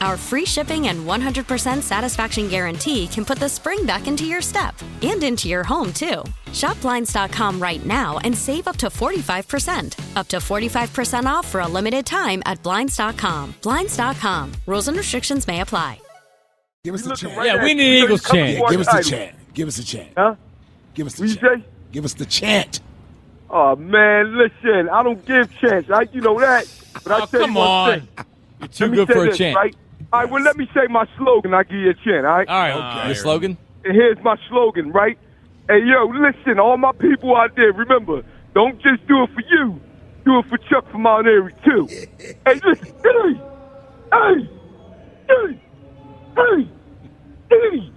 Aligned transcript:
Our 0.00 0.16
free 0.16 0.46
shipping 0.46 0.88
and 0.88 1.06
100% 1.06 1.82
satisfaction 1.82 2.48
guarantee 2.48 3.06
can 3.06 3.24
put 3.24 3.38
the 3.38 3.48
spring 3.48 3.84
back 3.84 4.06
into 4.06 4.24
your 4.24 4.40
step 4.40 4.74
and 5.02 5.22
into 5.22 5.46
your 5.48 5.62
home, 5.62 5.92
too. 5.92 6.22
Shop 6.52 6.80
Blinds.com 6.80 7.60
right 7.60 7.84
now 7.84 8.18
and 8.24 8.36
save 8.36 8.66
up 8.66 8.76
to 8.78 8.86
45%. 8.86 10.16
Up 10.16 10.26
to 10.28 10.38
45% 10.38 11.24
off 11.26 11.46
for 11.46 11.60
a 11.60 11.68
limited 11.68 12.06
time 12.06 12.42
at 12.46 12.62
Blinds.com. 12.62 13.54
Blinds.com. 13.62 14.52
Rules 14.66 14.88
and 14.88 14.96
restrictions 14.96 15.46
may 15.46 15.60
apply. 15.60 16.00
Give 16.82 16.94
us 16.94 17.02
the 17.02 17.14
chant. 17.14 17.34
Yeah, 17.46 17.62
we 17.62 17.74
need 17.74 17.98
an 17.98 18.04
Eagles 18.04 18.22
chant. 18.24 18.58
Yeah, 18.58 18.70
give 18.70 18.80
us 18.80 18.88
the 18.96 19.02
chant. 19.10 19.34
Give 19.52 19.68
us 19.68 19.76
the 19.76 19.82
chant. 19.84 20.08
Huh? 20.16 20.34
Give 20.94 21.06
us 21.06 21.14
the 21.14 21.22
What 21.24 21.28
you 21.30 21.36
chant. 21.36 21.62
say? 21.62 21.68
Give 21.92 22.04
us 22.06 22.14
the 22.14 22.24
chant. 22.24 22.80
Oh 23.50 23.76
man, 23.76 24.38
listen, 24.38 24.88
I 24.88 25.02
don't 25.02 25.22
give 25.26 25.54
chants, 25.58 25.88
right? 25.90 26.08
You 26.14 26.22
know 26.22 26.40
that. 26.40 26.66
But 27.04 27.12
I 27.12 27.16
Oh, 27.16 27.26
tell 27.26 27.40
come 27.40 27.50
you 27.52 27.58
one 27.58 27.68
on. 27.68 28.00
thing. 28.00 28.08
You're 28.60 28.68
too 28.68 28.86
Let 28.86 28.94
good 28.94 29.08
for 29.08 29.24
a 29.24 29.28
this, 29.28 29.38
chant. 29.38 29.56
Right? 29.56 29.76
All 30.12 30.20
right, 30.20 30.30
well, 30.30 30.42
let 30.42 30.56
me 30.56 30.66
say 30.74 30.88
my 30.88 31.06
slogan. 31.16 31.54
I'll 31.54 31.62
give 31.62 31.78
you 31.78 31.90
a 31.90 31.94
chant, 31.94 32.26
all 32.26 32.38
right? 32.38 32.48
All 32.48 32.58
right, 32.58 32.72
ah, 32.74 33.06
your 33.06 33.14
slogan? 33.14 33.56
And 33.84 33.94
here's 33.94 34.18
my 34.24 34.36
slogan, 34.48 34.90
right? 34.90 35.16
Hey, 35.68 35.78
yo, 35.84 36.06
listen, 36.06 36.58
all 36.58 36.76
my 36.76 36.90
people 36.92 37.36
out 37.36 37.54
there, 37.54 37.72
remember, 37.72 38.24
don't 38.52 38.74
just 38.82 39.06
do 39.06 39.22
it 39.22 39.30
for 39.32 39.42
you. 39.48 39.80
Do 40.24 40.40
it 40.40 40.46
for 40.48 40.58
Chuck 40.58 40.90
from 40.90 41.02
Mount 41.02 41.28
Airy, 41.28 41.54
too. 41.64 41.86
hey, 42.44 42.60
listen, 42.64 42.92
hey, 43.04 43.40
hey, 44.12 44.48
hey, 45.28 45.60
hey, 46.36 46.68
hey, 47.50 47.70
hey, 47.78 47.92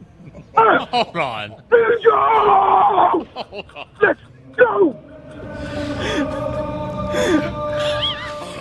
Hold 0.56 1.18
on. 1.18 1.56
let's 1.72 2.04
go! 2.04 3.28
Let's 4.00 4.20
go! 4.56 5.00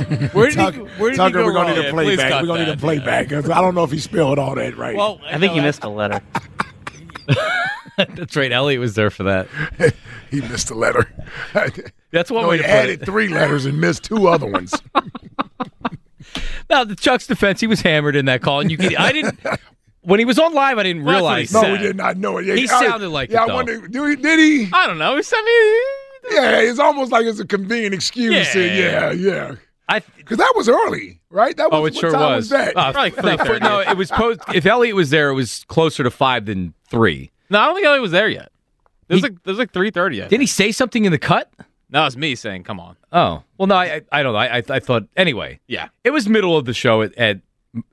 Where 0.33 0.47
did 0.49 0.55
Tuck- 0.57 0.75
he, 0.75 0.81
where 0.81 1.11
did 1.11 1.17
Tucker, 1.17 1.39
he 1.39 1.45
go 1.45 1.45
we're 1.47 1.53
gonna 1.53 1.71
need 1.75 1.79
a 1.81 1.83
Yeah, 1.85 1.91
please 1.91 2.05
playback. 2.17 2.31
cut 2.31 2.43
We're 2.43 2.47
gonna 2.49 2.59
need 2.61 2.69
that. 2.71 2.79
a 2.79 2.81
playback 2.81 3.29
'cause 3.29 3.51
I 3.51 3.61
don't 3.61 3.75
know 3.75 3.85
if 3.85 3.91
he 3.91 3.99
spelled 3.99 4.39
all 4.39 4.55
that 4.55 4.77
right. 4.77 4.97
Well, 4.97 5.21
I 5.27 5.39
think 5.39 5.53
he 5.53 5.57
you 5.59 5.63
missed 5.63 5.85
a 5.85 5.89
letter. 5.89 6.21
That's 7.97 8.37
right. 8.37 8.51
Elliot 8.51 8.81
was 8.81 8.95
there 8.95 9.11
for 9.11 9.23
that. 9.25 9.49
he 10.31 10.41
missed 10.41 10.71
a 10.71 10.75
letter. 10.75 11.13
That's 12.11 12.31
one 12.31 12.43
no, 12.45 12.49
way 12.49 12.57
he 12.57 12.63
to 12.63 12.69
put 12.69 12.75
added 12.75 13.03
it. 13.03 13.07
three 13.07 13.29
letters 13.29 13.67
and 13.67 13.81
missed 13.81 14.05
two 14.05 14.29
other 14.29 14.47
ones. 14.47 14.75
Now, 16.71 16.85
the 16.85 16.97
Chuck's 16.97 17.27
defense, 17.27 17.61
he 17.61 17.67
was 17.67 17.83
hammered 17.83 18.17
in 18.17 18.25
that 18.27 18.41
call, 18.41 18.61
and 18.61 18.71
you 18.71 18.79
can. 18.79 18.97
I 18.97 19.13
didn't. 19.13 19.39
When 20.01 20.19
he 20.19 20.25
was 20.25 20.39
on 20.39 20.55
live, 20.55 20.79
I 20.79 20.83
didn't 20.85 21.05
Well, 21.05 21.25
that's 21.27 21.53
what 21.53 21.63
he 21.63 21.69
realize. 21.69 21.69
no, 21.69 21.73
we 21.73 21.79
did 21.87 21.97
not 21.97 22.17
know 22.17 22.39
it. 22.39 22.47
Yeah, 22.47 22.55
He 22.55 22.65
I- 22.69 22.81
sounded 22.87 23.11
like 23.11 23.31
yeah, 23.31 23.45
it, 23.45 23.51
I 23.51 23.55
wonder, 23.55 23.87
do 23.87 24.07
he, 24.07 24.17
did 24.17 24.39
he? 24.39 24.69
I 24.73 24.87
don't 24.87 24.99
know. 24.99 25.13
It's- 25.19 25.33
I 25.37 25.43
mean, 25.43 26.37
Yeah, 26.43 26.59
it's 26.61 26.79
almost 26.79 27.13
like 27.13 27.27
it's 27.27 27.39
a 27.41 27.47
convenient 27.47 27.95
excuse. 27.95 28.51
to- 28.53 28.61
Yeah. 28.67 29.13
Yeah, 29.13 29.13
yeah. 29.13 29.55
I, 29.89 29.99
Because 30.17 30.39
that 30.39 30.53
was 30.57 30.69
early, 30.69 31.21
right? 31.31 31.57
That 31.57 31.71
was, 31.71 31.75
oh, 31.75 31.79
it 31.85 31.93
what 31.93 31.95
sure 31.97 32.13
time 32.13 32.37
was. 32.37 32.49
that? 32.51 32.77
Uh, 32.77 32.93
Probably 32.93 33.11
no, 33.11 33.37
3:30. 33.37 33.61
no, 33.61 33.81
it 33.81 33.97
was 33.97 34.11
post. 34.11 34.41
If 34.55 34.65
Elliot 34.65 34.95
was 34.97 35.11
there, 35.11 35.31
it 35.31 35.35
was 35.35 35.65
closer 35.69 36.03
to 36.05 36.11
five 36.11 36.47
than 36.47 36.73
three. 36.89 37.31
no, 37.51 37.59
I 37.61 37.67
don't 37.67 37.75
think 37.75 37.87
Elliot 37.87 38.03
was 38.03 38.13
there 38.13 38.29
yet. 38.29 38.51
There's 39.09 39.21
He- 39.21 39.29
like 39.29 39.43
there's 39.43 39.59
like 39.59 39.73
three 39.73 39.91
thirty. 39.91 40.21
Did 40.27 40.41
he 40.41 40.47
say 40.47 40.73
something 40.73 41.05
in 41.05 41.13
the 41.13 41.19
cut? 41.19 41.53
No, 41.91 42.07
it's 42.07 42.17
me 42.17 42.35
saying, 42.37 42.63
"Come 42.65 42.81
on." 42.81 42.97
Oh, 43.13 43.43
well, 43.59 43.67
no, 43.67 43.75
I, 43.75 43.85
I, 43.97 44.01
I 44.13 44.23
don't 44.23 44.33
know. 44.33 44.39
I, 44.39 44.59
I, 44.59 44.63
I 44.71 44.81
thought 44.81 45.03
anyway. 45.17 45.61
Yeah. 45.67 45.89
It 46.05 46.11
was 46.11 46.27
middle 46.29 46.57
of 46.57 46.65
the 46.65 46.73
show 46.73 47.03
at 47.03 47.15
at 47.19 47.41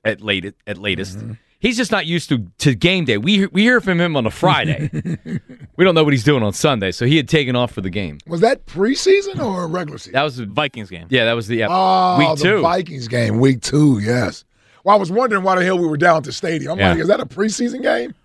at 0.06 0.22
late 0.22 0.54
at 0.68 0.78
latest. 0.78 1.18
Mm-hmm. 1.18 1.34
He's 1.60 1.76
just 1.76 1.92
not 1.92 2.06
used 2.06 2.30
to 2.30 2.48
to 2.60 2.74
game 2.74 3.04
day. 3.06 3.18
We 3.18 3.48
we 3.48 3.64
hear 3.64 3.82
from 3.82 4.00
him 4.00 4.16
on 4.16 4.26
a 4.26 4.32
Friday. 4.32 4.90
we 5.76 5.84
don't 5.86 5.94
know 5.94 6.04
what 6.06 6.14
he's 6.14 6.24
doing 6.24 6.42
on 6.42 6.54
Sunday, 6.54 6.92
so 6.92 7.06
he 7.06 7.18
had 7.18 7.28
taken 7.28 7.56
off 7.56 7.72
for 7.74 7.82
the 7.82 7.90
game. 7.90 8.18
Was 8.28 8.40
that 8.42 8.66
preseason 8.66 9.40
or 9.44 9.68
regular 9.68 9.98
season? 9.98 10.14
That 10.14 10.24
was 10.24 10.38
the 10.38 10.46
Vikings 10.46 10.90
game. 10.90 11.08
yeah, 11.10 11.26
that 11.26 11.34
was 11.34 11.48
the 11.48 11.58
yeah, 11.58 11.68
Oh, 11.70 12.18
week 12.18 12.38
the 12.38 12.44
two. 12.44 12.62
Vikings 12.62 13.08
game, 13.10 13.40
week 13.40 13.62
two, 13.62 14.00
yes. 14.00 14.46
Well, 14.86 14.96
I 14.96 15.00
was 15.00 15.12
wondering 15.12 15.44
why 15.44 15.56
the 15.60 15.66
hell 15.66 15.78
we 15.78 15.86
were 15.88 15.98
down 15.98 16.18
at 16.18 16.24
the 16.24 16.32
stadium. 16.32 16.72
I'm 16.74 16.80
Yeah. 16.80 16.92
like, 16.92 17.00
is 17.00 17.08
that 17.10 17.20
a 17.20 17.26
preseason 17.26 17.82
game? 17.82 18.16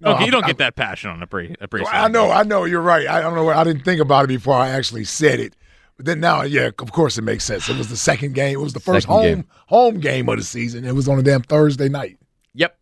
No, 0.00 0.14
okay, 0.14 0.24
you 0.24 0.30
don't 0.30 0.44
I- 0.44 0.46
get 0.48 0.58
that 0.58 0.74
passion 0.76 1.10
on 1.10 1.22
a 1.22 1.26
pre 1.26 1.54
a 1.60 1.68
pre. 1.68 1.82
Well, 1.82 1.90
I 1.92 2.08
know, 2.08 2.30
I 2.30 2.42
know, 2.44 2.64
you're 2.64 2.80
right. 2.80 3.06
I 3.06 3.20
don't 3.20 3.34
know. 3.34 3.50
I 3.50 3.64
didn't 3.64 3.84
think 3.84 4.00
about 4.00 4.24
it 4.24 4.28
before 4.28 4.54
I 4.54 4.70
actually 4.70 5.04
said 5.04 5.40
it. 5.40 5.54
But 5.98 6.06
then 6.06 6.20
now, 6.20 6.40
yeah, 6.42 6.70
of 6.78 6.92
course 6.92 7.18
it 7.18 7.22
makes 7.22 7.44
sense. 7.44 7.68
It 7.68 7.76
was 7.76 7.88
the 7.88 7.96
second 7.96 8.34
game. 8.34 8.54
It 8.54 8.62
was 8.62 8.72
the 8.72 8.80
first 8.80 9.06
Second 9.08 9.14
home 9.14 9.24
game. 9.24 9.44
home 9.66 10.00
game 10.00 10.28
of 10.30 10.38
the 10.38 10.44
season. 10.44 10.86
It 10.86 10.94
was 10.94 11.08
on 11.08 11.18
a 11.18 11.22
damn 11.22 11.42
Thursday 11.42 11.88
night. 11.88 12.16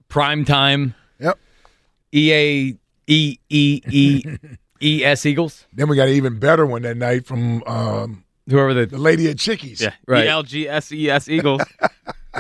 Yep, 0.06 0.08
prime 0.08 0.44
time. 0.44 0.94
Yep. 1.18 1.38
EA 2.12 2.76
E 3.06 3.38
E 3.48 3.80
E 3.90 4.24
E 4.80 5.04
S 5.04 5.26
Eagles. 5.26 5.66
Then 5.72 5.88
we 5.88 5.96
got 5.96 6.08
an 6.08 6.14
even 6.14 6.38
better 6.38 6.66
one 6.66 6.82
that 6.82 6.96
night 6.96 7.26
from 7.26 7.62
um, 7.64 8.24
Whoever 8.48 8.74
the 8.74 8.86
the 8.86 8.98
lady 8.98 9.28
at 9.28 9.38
Chickies. 9.38 9.80
Yeah, 9.80 9.92
Right. 10.06 10.26
E 10.26 10.28
L 10.28 10.42
G 10.42 10.68
S 10.68 10.92
E 10.92 11.10
S 11.10 11.28
Eagles. 11.28 11.62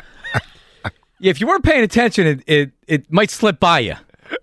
yeah, 1.18 1.30
if 1.30 1.40
you 1.40 1.46
weren't 1.46 1.64
paying 1.64 1.82
attention, 1.82 2.26
it 2.26 2.42
it, 2.46 2.70
it 2.86 3.12
might 3.12 3.30
slip 3.30 3.58
by 3.58 3.80
you 3.80 3.94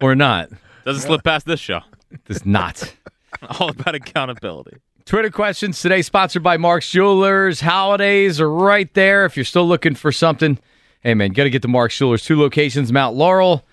or 0.01 0.15
not. 0.15 0.49
Doesn't 0.85 1.03
slip 1.03 1.23
past 1.23 1.45
this 1.45 1.59
show. 1.59 1.79
Does 2.25 2.45
not. 2.45 2.93
All 3.59 3.69
about 3.69 3.95
accountability. 3.95 4.77
Twitter 5.05 5.29
questions 5.29 5.81
today 5.81 6.01
sponsored 6.01 6.43
by 6.43 6.57
Mark's 6.57 6.89
Jewelers. 6.89 7.59
Holidays 7.61 8.39
are 8.39 8.49
right 8.49 8.93
there. 8.93 9.25
If 9.25 9.35
you're 9.35 9.43
still 9.45 9.67
looking 9.67 9.95
for 9.95 10.11
something, 10.11 10.57
hey 11.03 11.13
man, 11.13 11.31
got 11.31 11.43
to 11.43 11.49
get 11.49 11.61
to 11.61 11.67
Mark's 11.67 11.97
Jewelers. 11.97 12.23
Two 12.23 12.39
locations, 12.39 12.91
Mount 12.91 13.15
Laurel 13.15 13.63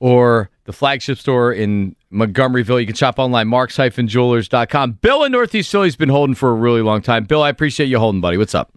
or 0.00 0.50
the 0.64 0.72
flagship 0.72 1.18
store 1.18 1.52
in 1.52 1.96
Montgomeryville. 2.12 2.80
You 2.80 2.86
can 2.86 2.94
shop 2.94 3.18
online, 3.18 3.48
marks-jewelers.com. 3.48 4.92
Bill 4.92 5.24
in 5.24 5.32
Northeast 5.32 5.70
Philly's 5.70 5.96
been 5.96 6.08
holding 6.08 6.34
for 6.34 6.50
a 6.50 6.54
really 6.54 6.82
long 6.82 7.00
time. 7.00 7.24
Bill, 7.24 7.42
I 7.42 7.48
appreciate 7.48 7.86
you 7.86 7.98
holding, 7.98 8.20
buddy. 8.20 8.36
What's 8.36 8.54
up? 8.54 8.72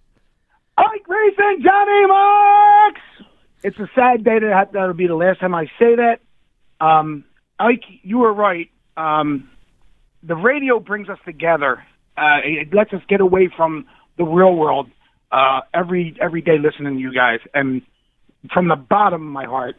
Ike 0.78 1.04
Grayson, 1.04 1.64
Johnny 1.64 2.08
Marks. 2.08 3.02
It's 3.64 3.78
a 3.80 3.90
sad 3.96 4.24
day 4.24 4.40
that 4.40 4.72
that'll 4.72 4.94
be 4.94 5.08
the 5.08 5.16
last 5.16 5.40
time 5.40 5.56
I 5.56 5.66
say 5.80 5.96
that. 5.96 6.20
Um, 6.80 7.26
Ike, 7.60 7.84
you 8.04 8.20
were 8.20 8.34
right. 8.34 8.70
Um, 8.96 9.50
the 10.24 10.36
radio 10.36 10.80
brings 10.80 11.10
us 11.10 11.20
together. 11.26 11.84
Uh, 12.18 12.40
it 12.44 12.74
lets 12.74 12.94
us 12.94 13.02
get 13.10 13.22
away 13.22 13.50
from 13.56 13.86
the 14.18 14.24
real 14.24 14.56
world 14.56 14.90
uh, 15.32 15.62
every 15.74 16.16
every 16.22 16.42
day 16.42 16.58
listening 16.58 16.96
to 16.96 17.00
you 17.00 17.14
guys. 17.14 17.40
And 17.54 17.82
from 18.54 18.68
the 18.68 18.76
bottom 18.76 19.22
of 19.22 19.34
my 19.34 19.46
heart, 19.46 19.76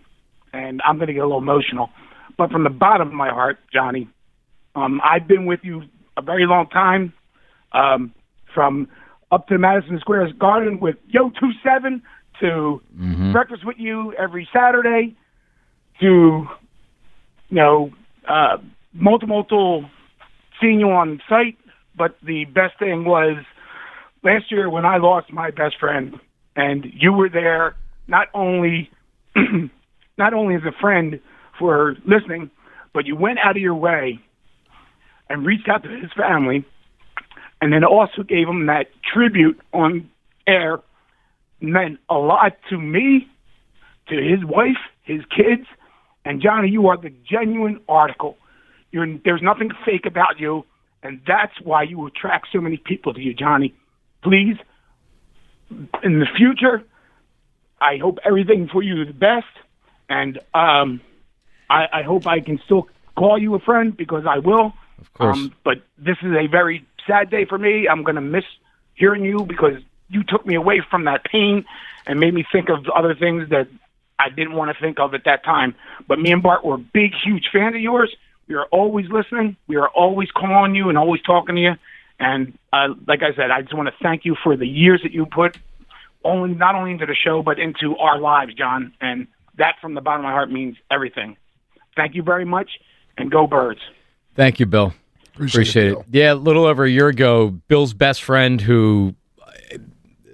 and 0.53 0.81
I'm 0.85 0.97
going 0.97 1.09
to 1.09 1.15
get 1.15 1.21
a 1.21 1.27
little 1.27 1.41
emotional, 1.41 1.91
but 2.37 2.51
from 2.51 2.65
the 2.65 2.71
bottom 2.71 3.09
of 3.09 3.15
my 3.15 3.31
heart, 3.31 3.59
Johnny, 3.73 4.09
um, 4.75 5.01
I've 5.05 5.27
been 5.27 5.47
with 5.47 5.61
you 5.63 5.83
a 6.17 6.23
very 6.23 6.47
long 6.47 6.69
time. 6.69 7.13
Um, 7.73 8.15
from 8.55 8.89
up 9.31 9.47
to 9.49 9.59
Madison 9.59 9.99
Square 10.01 10.33
Garden 10.39 10.81
with 10.81 10.97
Yo 11.09 11.31
Two 11.31 11.51
Seven 11.63 12.03
to 12.41 12.81
breakfast 13.33 13.65
with 13.65 13.77
you 13.79 14.15
every 14.15 14.49
Saturday 14.53 15.17
to 16.01 16.07
you 16.07 17.57
know 17.57 17.91
uh, 18.29 18.57
multiple 18.93 19.85
seeing 20.61 20.81
you 20.81 20.91
on 20.91 21.21
site. 21.29 21.57
But 21.97 22.17
the 22.23 22.45
best 22.47 22.79
thing 22.79 23.05
was 23.05 23.37
last 24.23 24.51
year 24.51 24.71
when 24.71 24.87
I 24.87 24.99
lost 24.99 25.33
my 25.33 25.51
best 25.51 25.79
friend, 25.79 26.15
and 26.57 26.87
you 26.95 27.13
were 27.13 27.29
there 27.29 27.77
not 28.09 28.29
only 28.35 28.91
not 30.19 30.35
only 30.35 30.57
as 30.57 30.63
a 30.67 30.73
friend 30.81 31.21
for 31.59 31.95
listening, 32.05 32.51
but 32.93 33.07
you 33.07 33.15
went 33.15 33.39
out 33.39 33.57
of 33.57 33.63
your 33.63 33.75
way 33.75 34.19
and 35.29 35.47
reached 35.47 35.69
out 35.69 35.83
to 35.83 35.89
his 35.89 36.11
family, 36.17 36.65
and 37.61 37.73
then 37.73 37.85
also 37.85 38.23
gave 38.23 38.49
him 38.49 38.67
that 38.67 38.87
tribute 39.13 39.61
on 39.73 40.11
air. 40.47 40.81
Meant 41.61 41.99
a 42.09 42.15
lot 42.15 42.57
to 42.71 42.79
me, 42.79 43.27
to 44.09 44.15
his 44.15 44.45
wife, 44.45 44.79
his 45.03 45.23
kids, 45.25 45.67
and 46.25 46.41
Johnny. 46.41 46.69
You 46.69 46.87
are 46.87 46.97
the 46.97 47.13
genuine 47.29 47.81
article. 47.89 48.37
You're, 48.93 49.19
there's 49.25 49.43
nothing 49.43 49.71
fake 49.85 50.07
about 50.07 50.39
you, 50.39 50.65
and 51.03 51.21
that's 51.27 51.61
why 51.63 51.83
you 51.83 52.07
attract 52.07 52.49
so 52.53 52.61
many 52.61 52.77
people 52.77 53.13
to 53.13 53.21
you, 53.21 53.35
Johnny. 53.35 53.75
Please, 54.23 54.57
in 56.03 56.21
the 56.21 56.27
future, 56.37 56.85
I 57.81 57.99
hope 57.99 58.19
everything 58.25 58.69
for 58.69 58.83
you 58.83 59.03
is 59.03 59.09
the 59.09 59.15
best, 59.15 59.47
and 60.09 60.39
um, 60.55 61.01
I, 61.71 61.87
I 61.93 62.03
hope 62.03 62.27
I 62.27 62.41
can 62.41 62.61
still 62.65 62.89
call 63.17 63.39
you 63.39 63.55
a 63.55 63.59
friend 63.59 63.97
because 63.97 64.25
I 64.27 64.39
will. 64.39 64.73
Of 65.01 65.13
course. 65.15 65.37
Um, 65.37 65.55
but 65.65 65.83
this 65.97 66.17
is 66.23 66.33
a 66.33 66.47
very 66.47 66.87
sad 67.07 67.31
day 67.31 67.45
for 67.45 67.59
me. 67.59 67.89
I'm 67.89 68.03
going 68.03 68.17
to 68.17 68.21
miss 68.21 68.45
hearing 68.95 69.25
you 69.25 69.45
because 69.45 69.81
you 70.09 70.25
took 70.25 70.47
me 70.47 70.55
away 70.55 70.83
from 70.91 71.05
that 71.05 71.25
pain 71.25 71.65
and 72.07 72.19
made 72.19 72.35
me 72.35 72.45
think 72.51 72.69
of 72.69 72.89
other 72.89 73.15
things 73.15 73.51
that 73.51 73.69
I 74.19 74.31
didn't 74.31 74.55
want 74.55 74.75
to 74.75 74.81
think 74.83 74.99
of 74.99 75.15
at 75.15 75.25
that 75.25 75.45
time. 75.45 75.75
But 76.07 76.19
me 76.19 76.33
and 76.33 76.43
Bart 76.43 76.65
were 76.65 76.79
big, 76.79 77.13
huge 77.15 77.49
fans 77.53 77.75
of 77.75 77.81
yours. 77.81 78.15
We 78.49 78.55
are 78.55 78.67
always 78.67 79.09
listening. 79.11 79.57
We 79.67 79.77
are 79.77 79.89
always 79.89 80.31
calling 80.31 80.75
you 80.75 80.89
and 80.89 80.99
always 80.99 81.23
talking 81.23 81.55
to 81.57 81.61
you. 81.61 81.75
And 82.19 82.59
uh, 82.73 82.95
like 83.07 83.23
I 83.23 83.35
said, 83.37 83.51
I 83.51 83.63
just 83.63 83.75
want 83.75 83.89
to 83.89 83.95
thank 84.03 84.25
you 84.25 84.37
for 84.43 84.57
the 84.57 84.67
years 84.67 85.03
that 85.03 85.13
you 85.13 85.27
put 85.27 85.57
only 86.25 86.55
not 86.55 86.75
only 86.75 86.91
into 86.93 87.07
the 87.07 87.15
show 87.15 87.43
but 87.43 87.59
into 87.59 87.97
our 87.97 88.19
lives, 88.19 88.55
John. 88.55 88.93
And 89.01 89.27
that 89.57 89.77
from 89.81 89.95
the 89.95 90.01
bottom 90.01 90.21
of 90.21 90.25
my 90.25 90.33
heart 90.33 90.51
means 90.51 90.77
everything. 90.91 91.37
Thank 91.97 92.15
you 92.15 92.23
very 92.23 92.45
much, 92.45 92.71
and 93.17 93.31
go 93.31 93.47
birds. 93.47 93.81
Thank 94.35 94.61
you, 94.61 94.67
Bill. 94.67 94.95
Appreciate, 95.35 95.87
it. 95.89 95.95
Bill. 95.95 96.05
Yeah, 96.11 96.33
a 96.33 96.35
little 96.35 96.65
over 96.65 96.85
a 96.85 96.91
year 96.91 97.09
ago, 97.09 97.49
Bill's 97.69 97.93
best 97.95 98.23
friend, 98.23 98.61
who 98.61 99.15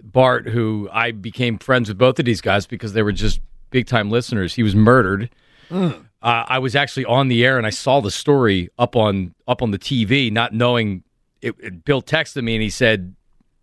Bart, 0.02 0.46
who 0.48 0.88
I 0.92 1.10
became 1.12 1.58
friends 1.58 1.88
with 1.88 1.98
both 1.98 2.18
of 2.18 2.24
these 2.24 2.40
guys 2.40 2.66
because 2.66 2.92
they 2.92 3.02
were 3.02 3.12
just 3.12 3.40
big 3.70 3.86
time 3.86 4.10
listeners. 4.10 4.54
He 4.54 4.62
was 4.62 4.74
murdered. 4.74 5.30
Uh, 5.70 5.92
I 6.22 6.58
was 6.58 6.76
actually 6.76 7.04
on 7.06 7.28
the 7.28 7.44
air 7.44 7.58
and 7.58 7.66
I 7.66 7.70
saw 7.70 8.00
the 8.00 8.10
story 8.10 8.70
up 8.78 8.94
on 8.96 9.34
up 9.48 9.60
on 9.62 9.70
the 9.72 9.78
TV, 9.78 10.30
not 10.30 10.52
knowing. 10.52 11.02
It, 11.42 11.54
it- 11.58 11.84
Bill 11.84 12.00
texted 12.02 12.42
me 12.44 12.54
and 12.54 12.62
he 12.62 12.70
said, 12.70 13.14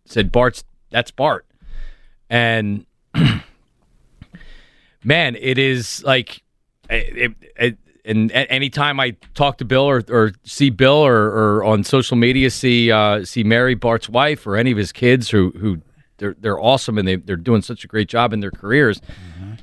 "said 0.06 0.32
Bart's 0.32 0.64
that's 0.90 1.10
Bart," 1.12 1.46
and 2.32 2.86
man, 5.04 5.36
it 5.36 5.60
is 5.60 6.04
like 6.04 6.42
it, 6.90 7.36
it, 7.58 7.78
and 8.04 8.32
anytime 8.32 9.00
I 9.00 9.18
talk 9.36 9.60
to 9.60 9.66
Bill 9.66 9.84
or, 9.84 10.04
or 10.10 10.32
see 10.44 10.72
Bill 10.72 11.06
or, 11.06 11.28
or 11.28 11.64
on 11.64 11.84
social 11.84 12.18
media 12.18 12.50
see 12.50 12.92
uh, 12.92 13.26
see 13.26 13.44
Mary 13.44 13.76
Bart's 13.76 14.10
wife 14.10 14.48
or 14.48 14.56
any 14.56 14.72
of 14.72 14.78
his 14.78 14.92
kids 14.92 15.30
who 15.30 15.52
who 15.52 15.82
they're 16.18 16.36
they're 16.40 16.60
awesome 16.60 16.98
and 16.98 17.08
they 17.08 17.18
they're 17.18 17.36
doing 17.36 17.62
such 17.62 17.84
a 17.84 17.88
great 17.88 18.08
job 18.08 18.34
in 18.34 18.40
their 18.40 18.52
careers. 18.52 19.02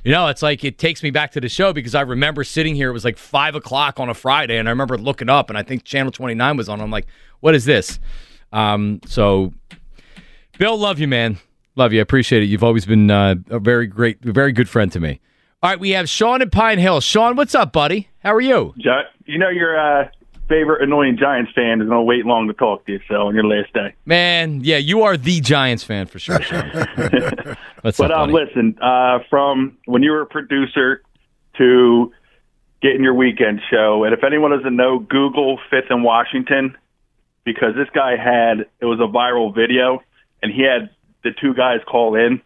You 0.03 0.11
know, 0.11 0.27
it's 0.27 0.41
like 0.41 0.63
it 0.63 0.77
takes 0.77 1.03
me 1.03 1.09
back 1.09 1.31
to 1.31 1.41
the 1.41 1.49
show 1.49 1.73
because 1.73 1.95
I 1.95 2.01
remember 2.01 2.43
sitting 2.43 2.75
here. 2.75 2.89
It 2.89 2.93
was 2.93 3.03
like 3.03 3.17
five 3.17 3.55
o'clock 3.55 3.99
on 3.99 4.07
a 4.09 4.13
Friday, 4.13 4.57
and 4.57 4.69
I 4.69 4.71
remember 4.71 4.97
looking 4.97 5.27
up, 5.27 5.49
and 5.49 5.57
I 5.57 5.63
think 5.63 5.83
Channel 5.83 6.11
Twenty 6.11 6.35
Nine 6.35 6.55
was 6.55 6.69
on. 6.69 6.79
I'm 6.79 6.91
like, 6.91 7.07
"What 7.41 7.55
is 7.55 7.65
this?" 7.65 7.99
Um, 8.53 9.01
so, 9.05 9.53
Bill, 10.57 10.77
love 10.77 10.99
you, 10.99 11.07
man. 11.07 11.39
Love 11.79 11.93
you. 11.93 11.99
I 11.99 12.01
appreciate 12.01 12.43
it. 12.43 12.47
You've 12.47 12.63
always 12.65 12.85
been 12.85 13.09
uh, 13.09 13.35
a 13.49 13.57
very 13.57 13.87
great, 13.87 14.19
very 14.21 14.51
good 14.51 14.67
friend 14.67 14.91
to 14.91 14.99
me. 14.99 15.21
All 15.63 15.69
right, 15.69 15.79
we 15.79 15.91
have 15.91 16.09
Sean 16.09 16.41
in 16.41 16.49
Pine 16.49 16.77
Hill. 16.77 16.99
Sean, 16.99 17.37
what's 17.37 17.55
up, 17.55 17.71
buddy? 17.71 18.09
How 18.21 18.33
are 18.35 18.41
you? 18.41 18.73
You 19.25 19.37
know 19.39 19.47
your 19.47 19.79
uh, 19.79 20.09
favorite 20.49 20.81
annoying 20.83 21.15
Giants 21.17 21.53
fan 21.55 21.79
is 21.81 21.87
going 21.87 21.99
to 21.99 22.03
wait 22.03 22.25
long 22.25 22.47
to 22.47 22.53
talk 22.53 22.85
to 22.85 22.91
you, 22.91 22.99
so 23.07 23.27
on 23.27 23.33
your 23.33 23.45
last 23.45 23.71
day. 23.71 23.95
Man, 24.05 24.59
yeah, 24.61 24.75
you 24.75 25.03
are 25.03 25.15
the 25.15 25.39
Giants 25.39 25.81
fan 25.85 26.07
for 26.07 26.19
sure, 26.19 26.41
Sean. 26.41 26.69
What's 27.81 27.97
But 27.97 28.11
up, 28.11 28.17
um, 28.19 28.31
buddy? 28.33 28.45
listen, 28.45 28.77
uh, 28.81 29.19
from 29.29 29.77
when 29.85 30.03
you 30.03 30.11
were 30.11 30.23
a 30.23 30.25
producer 30.27 31.01
to 31.59 32.11
getting 32.81 33.03
your 33.03 33.13
weekend 33.13 33.61
show, 33.71 34.03
and 34.03 34.13
if 34.13 34.25
anyone 34.25 34.51
doesn't 34.51 34.75
know, 34.75 34.99
Google 34.99 35.59
Fifth 35.69 35.91
and 35.91 36.03
Washington 36.03 36.77
because 37.45 37.73
this 37.75 37.87
guy 37.95 38.17
had 38.17 38.65
it 38.81 38.85
was 38.85 38.99
a 38.99 39.07
viral 39.07 39.55
video, 39.55 40.03
and 40.43 40.51
he 40.51 40.63
had 40.63 40.89
the 41.23 41.31
two 41.39 41.53
guys 41.53 41.79
call 41.87 42.15
in. 42.15 42.41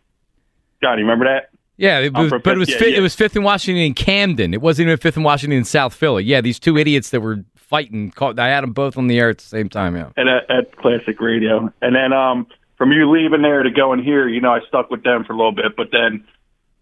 Johnny, 0.81 1.01
remember 1.01 1.25
that? 1.25 1.49
Yeah, 1.77 1.99
it 1.99 2.13
was, 2.13 2.29
but 2.29 2.47
it 2.53 2.57
was 2.57 2.69
Fifth- 2.69 2.79
fi- 2.79 2.87
yeah, 2.87 2.97
it 2.97 3.01
was 3.01 3.15
Fifth 3.15 3.35
and 3.35 3.43
Washington 3.43 3.81
in 3.83 3.93
Camden. 3.93 4.53
It 4.53 4.61
wasn't 4.61 4.87
even 4.87 4.97
Fifth 4.97 5.15
and 5.15 5.25
Washington 5.25 5.57
in 5.57 5.65
South 5.65 5.93
Philly. 5.93 6.23
Yeah, 6.23 6.39
these 6.41 6.59
two 6.59 6.77
idiots 6.77 7.09
that 7.09 7.21
were 7.21 7.43
fighting. 7.55 8.11
Caught, 8.11 8.37
I 8.37 8.49
had 8.49 8.61
them 8.61 8.73
both 8.73 8.97
on 8.97 9.07
the 9.07 9.19
air 9.19 9.29
at 9.29 9.39
the 9.39 9.43
same 9.43 9.69
time. 9.69 9.95
Yeah. 9.95 10.09
and 10.15 10.29
at, 10.29 10.49
at 10.51 10.77
classic 10.77 11.19
radio. 11.19 11.73
And 11.81 11.95
then 11.95 12.13
um, 12.13 12.45
from 12.77 12.91
you 12.91 13.09
leaving 13.09 13.41
there 13.41 13.63
to 13.63 13.71
going 13.71 14.03
here, 14.03 14.27
you 14.27 14.39
know, 14.41 14.53
I 14.53 14.59
stuck 14.67 14.91
with 14.91 15.03
them 15.03 15.23
for 15.23 15.33
a 15.33 15.35
little 15.35 15.51
bit. 15.51 15.75
But 15.75 15.87
then 15.91 16.25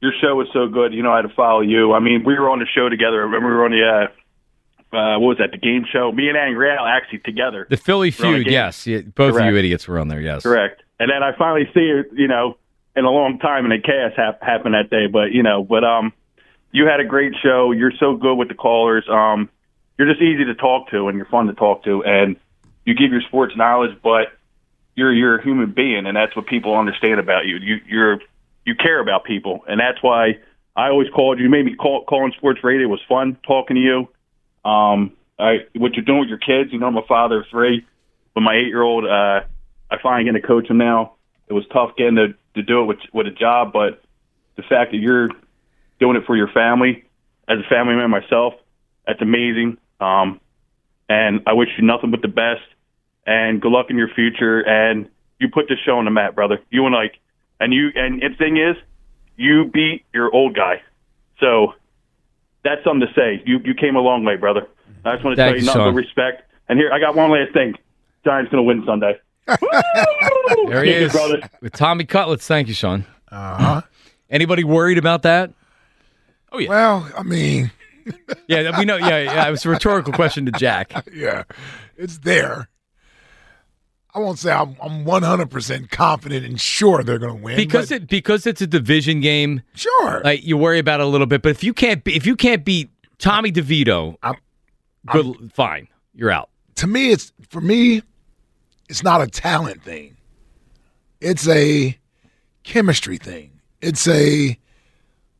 your 0.01 0.11
show 0.19 0.35
was 0.35 0.47
so 0.51 0.67
good, 0.67 0.93
you 0.93 1.03
know, 1.03 1.11
I 1.13 1.17
had 1.17 1.29
to 1.29 1.33
follow 1.35 1.61
you. 1.61 1.93
I 1.93 1.99
mean, 1.99 2.23
we 2.25 2.37
were 2.37 2.49
on 2.49 2.59
the 2.59 2.65
show 2.65 2.89
together. 2.89 3.21
I 3.21 3.23
remember 3.25 3.47
we 3.47 3.53
were 3.55 3.65
on 3.65 3.71
the 3.71 3.85
uh, 3.87 4.95
uh, 4.95 5.19
what 5.19 5.27
was 5.29 5.37
that? 5.37 5.51
The 5.51 5.57
game 5.57 5.85
show. 5.89 6.11
Me 6.11 6.27
and 6.27 6.37
Angry 6.37 6.69
Al 6.69 6.85
actually 6.85 7.19
together. 7.19 7.65
The 7.69 7.77
Philly 7.77 8.13
We're 8.19 8.25
on 8.27 8.33
a 8.33 8.37
feud, 8.39 8.47
yes. 8.47 8.85
Yeah, 8.85 9.01
both 9.01 9.39
of 9.39 9.45
you 9.45 9.55
idiots 9.55 9.87
were 9.87 9.99
on 9.99 10.09
there, 10.09 10.19
yes. 10.19 10.43
Correct. 10.43 10.83
And 11.01 11.09
then 11.09 11.23
I 11.23 11.35
finally 11.35 11.67
see 11.73 11.79
you, 11.79 12.03
you 12.13 12.27
know, 12.27 12.57
in 12.95 13.05
a 13.05 13.09
long 13.09 13.39
time, 13.39 13.65
and 13.65 13.71
then 13.71 13.81
chaos 13.81 14.13
hap- 14.15 14.43
happened 14.43 14.75
that 14.75 14.91
day. 14.91 15.07
But 15.07 15.31
you 15.31 15.41
know, 15.41 15.63
but 15.63 15.83
um, 15.83 16.13
you 16.71 16.85
had 16.85 16.99
a 16.99 17.05
great 17.05 17.33
show. 17.41 17.71
You're 17.71 17.93
so 17.99 18.17
good 18.17 18.35
with 18.35 18.49
the 18.49 18.53
callers. 18.53 19.03
Um, 19.09 19.49
you're 19.97 20.07
just 20.07 20.21
easy 20.21 20.45
to 20.45 20.53
talk 20.53 20.91
to, 20.91 21.07
and 21.07 21.17
you're 21.17 21.25
fun 21.25 21.47
to 21.47 21.53
talk 21.53 21.85
to, 21.85 22.03
and 22.03 22.35
you 22.85 22.93
give 22.93 23.11
your 23.11 23.21
sports 23.21 23.57
knowledge, 23.57 23.97
but 24.03 24.27
you're 24.95 25.11
you're 25.11 25.39
a 25.39 25.43
human 25.43 25.71
being, 25.71 26.05
and 26.05 26.15
that's 26.15 26.35
what 26.35 26.45
people 26.45 26.77
understand 26.77 27.19
about 27.19 27.47
you. 27.47 27.57
You 27.57 27.77
you're 27.87 28.19
you 28.63 28.75
care 28.75 28.99
about 28.99 29.23
people, 29.23 29.65
and 29.67 29.79
that's 29.79 30.03
why 30.03 30.37
I 30.75 30.89
always 30.89 31.09
called 31.09 31.39
you. 31.39 31.45
You 31.45 31.49
made 31.49 31.65
me 31.65 31.73
call 31.73 32.05
calling 32.05 32.31
sports 32.37 32.63
radio 32.63 32.87
was 32.87 33.01
fun 33.09 33.39
talking 33.47 33.75
to 33.75 33.81
you. 33.81 34.07
Um, 34.69 35.13
I 35.39 35.65
what 35.73 35.95
you're 35.95 36.05
doing 36.05 36.19
with 36.19 36.29
your 36.29 36.37
kids. 36.37 36.71
You 36.71 36.77
know, 36.77 36.85
I'm 36.85 36.97
a 36.97 37.07
father 37.07 37.39
of 37.39 37.45
three, 37.49 37.87
but 38.35 38.41
my 38.41 38.53
eight 38.55 38.67
year 38.67 38.83
old, 38.83 39.05
uh, 39.05 39.41
I 39.91 39.97
finally 40.01 40.31
get 40.31 40.39
to 40.39 40.47
coach 40.47 40.69
him 40.69 40.77
now. 40.77 41.15
It 41.47 41.53
was 41.53 41.65
tough 41.71 41.91
getting 41.97 42.15
to 42.15 42.33
to 42.55 42.63
do 42.63 42.81
it 42.81 42.85
with 42.85 42.99
with 43.13 43.27
a 43.27 43.31
job, 43.31 43.73
but 43.73 44.01
the 44.55 44.63
fact 44.63 44.91
that 44.91 44.97
you're 44.97 45.29
doing 45.99 46.15
it 46.15 46.23
for 46.25 46.35
your 46.35 46.47
family, 46.47 47.03
as 47.47 47.59
a 47.59 47.69
family 47.69 47.95
man 47.95 48.09
myself, 48.09 48.53
that's 49.05 49.21
amazing. 49.21 49.77
Um, 49.99 50.39
and 51.09 51.41
I 51.45 51.53
wish 51.53 51.69
you 51.77 51.85
nothing 51.85 52.11
but 52.11 52.21
the 52.21 52.29
best, 52.29 52.61
and 53.25 53.61
good 53.61 53.71
luck 53.71 53.87
in 53.89 53.97
your 53.97 54.09
future. 54.09 54.61
And 54.61 55.09
you 55.39 55.49
put 55.49 55.67
the 55.67 55.75
show 55.85 55.97
on 55.97 56.05
the 56.05 56.11
map, 56.11 56.35
brother. 56.35 56.59
You 56.69 56.85
and 56.85 56.95
like, 56.95 57.15
and 57.59 57.73
you 57.73 57.89
and 57.95 58.21
the 58.21 58.29
thing 58.37 58.57
is, 58.57 58.77
you 59.35 59.65
beat 59.65 60.05
your 60.13 60.33
old 60.33 60.55
guy, 60.55 60.81
so 61.39 61.73
that's 62.63 62.83
something 62.83 63.07
to 63.07 63.13
say. 63.13 63.43
You 63.45 63.59
you 63.65 63.73
came 63.73 63.97
a 63.97 64.01
long 64.01 64.23
way, 64.23 64.37
brother. 64.37 64.67
I 65.03 65.13
just 65.13 65.25
want 65.25 65.35
to 65.35 65.41
Thank 65.41 65.55
tell 65.55 65.55
you 65.55 65.61
you, 65.61 65.65
nothing 65.65 65.93
but 65.93 66.01
respect. 66.01 66.43
And 66.69 66.79
here, 66.79 66.91
I 66.93 66.99
got 66.99 67.15
one 67.15 67.31
last 67.31 67.53
thing. 67.53 67.75
Giants 68.23 68.51
gonna 68.51 68.63
win 68.63 68.83
Sunday. 68.85 69.19
There 69.47 70.83
he 70.83 70.91
is. 70.91 71.11
brother. 71.11 71.41
With 71.61 71.73
Tommy 71.73 72.03
Cutlets. 72.05 72.45
Thank 72.47 72.67
you, 72.67 72.73
Sean. 72.73 73.05
Uh 73.31 73.57
huh. 73.57 73.81
Anybody 74.29 74.63
worried 74.63 74.97
about 74.97 75.23
that? 75.23 75.53
Oh 76.51 76.59
yeah. 76.59 76.69
Well, 76.69 77.11
I 77.17 77.23
mean, 77.23 77.71
Yeah, 78.47 78.77
we 78.77 78.85
know. 78.85 78.97
Yeah, 78.97 79.19
yeah. 79.19 79.47
It 79.47 79.51
was 79.51 79.65
a 79.65 79.69
rhetorical 79.69 80.13
question 80.13 80.45
to 80.45 80.51
Jack. 80.53 81.07
yeah, 81.13 81.43
it's 81.97 82.19
there. 82.19 82.67
I 84.13 84.19
won't 84.19 84.37
say 84.39 84.51
I'm, 84.51 84.75
I'm 84.81 85.05
100% 85.05 85.89
confident 85.89 86.45
and 86.45 86.59
sure 86.59 87.01
they're 87.01 87.17
going 87.17 87.37
to 87.37 87.41
win. 87.43 87.55
Because 87.55 87.87
but 87.89 87.95
it 88.01 88.07
because 88.09 88.45
it's 88.45 88.59
a 88.61 88.67
division 88.67 89.21
game. 89.21 89.61
sure. 89.73 90.19
Like 90.25 90.43
you 90.43 90.57
worry 90.57 90.79
about 90.79 90.99
it 90.99 91.03
a 91.03 91.07
little 91.07 91.27
bit, 91.27 91.41
but 91.41 91.49
if 91.49 91.63
you 91.63 91.73
can't 91.73 92.03
be, 92.03 92.13
if 92.17 92.25
you 92.25 92.35
can't 92.35 92.65
beat 92.65 92.89
Tommy 93.19 93.53
DeVito, 93.53 94.17
I'm- 94.21 94.35
good, 95.07 95.53
fine, 95.53 95.87
you're 96.13 96.29
out. 96.29 96.49
to 96.75 96.87
me, 96.87 97.11
it's 97.11 97.31
for 97.49 97.61
me, 97.61 98.01
it's 98.91 99.03
not 99.03 99.21
a 99.21 99.27
talent 99.27 99.81
thing. 99.83 100.17
It's 101.21 101.47
a 101.47 101.97
chemistry 102.63 103.17
thing. 103.17 103.61
It's 103.81 104.05
a 104.05 104.59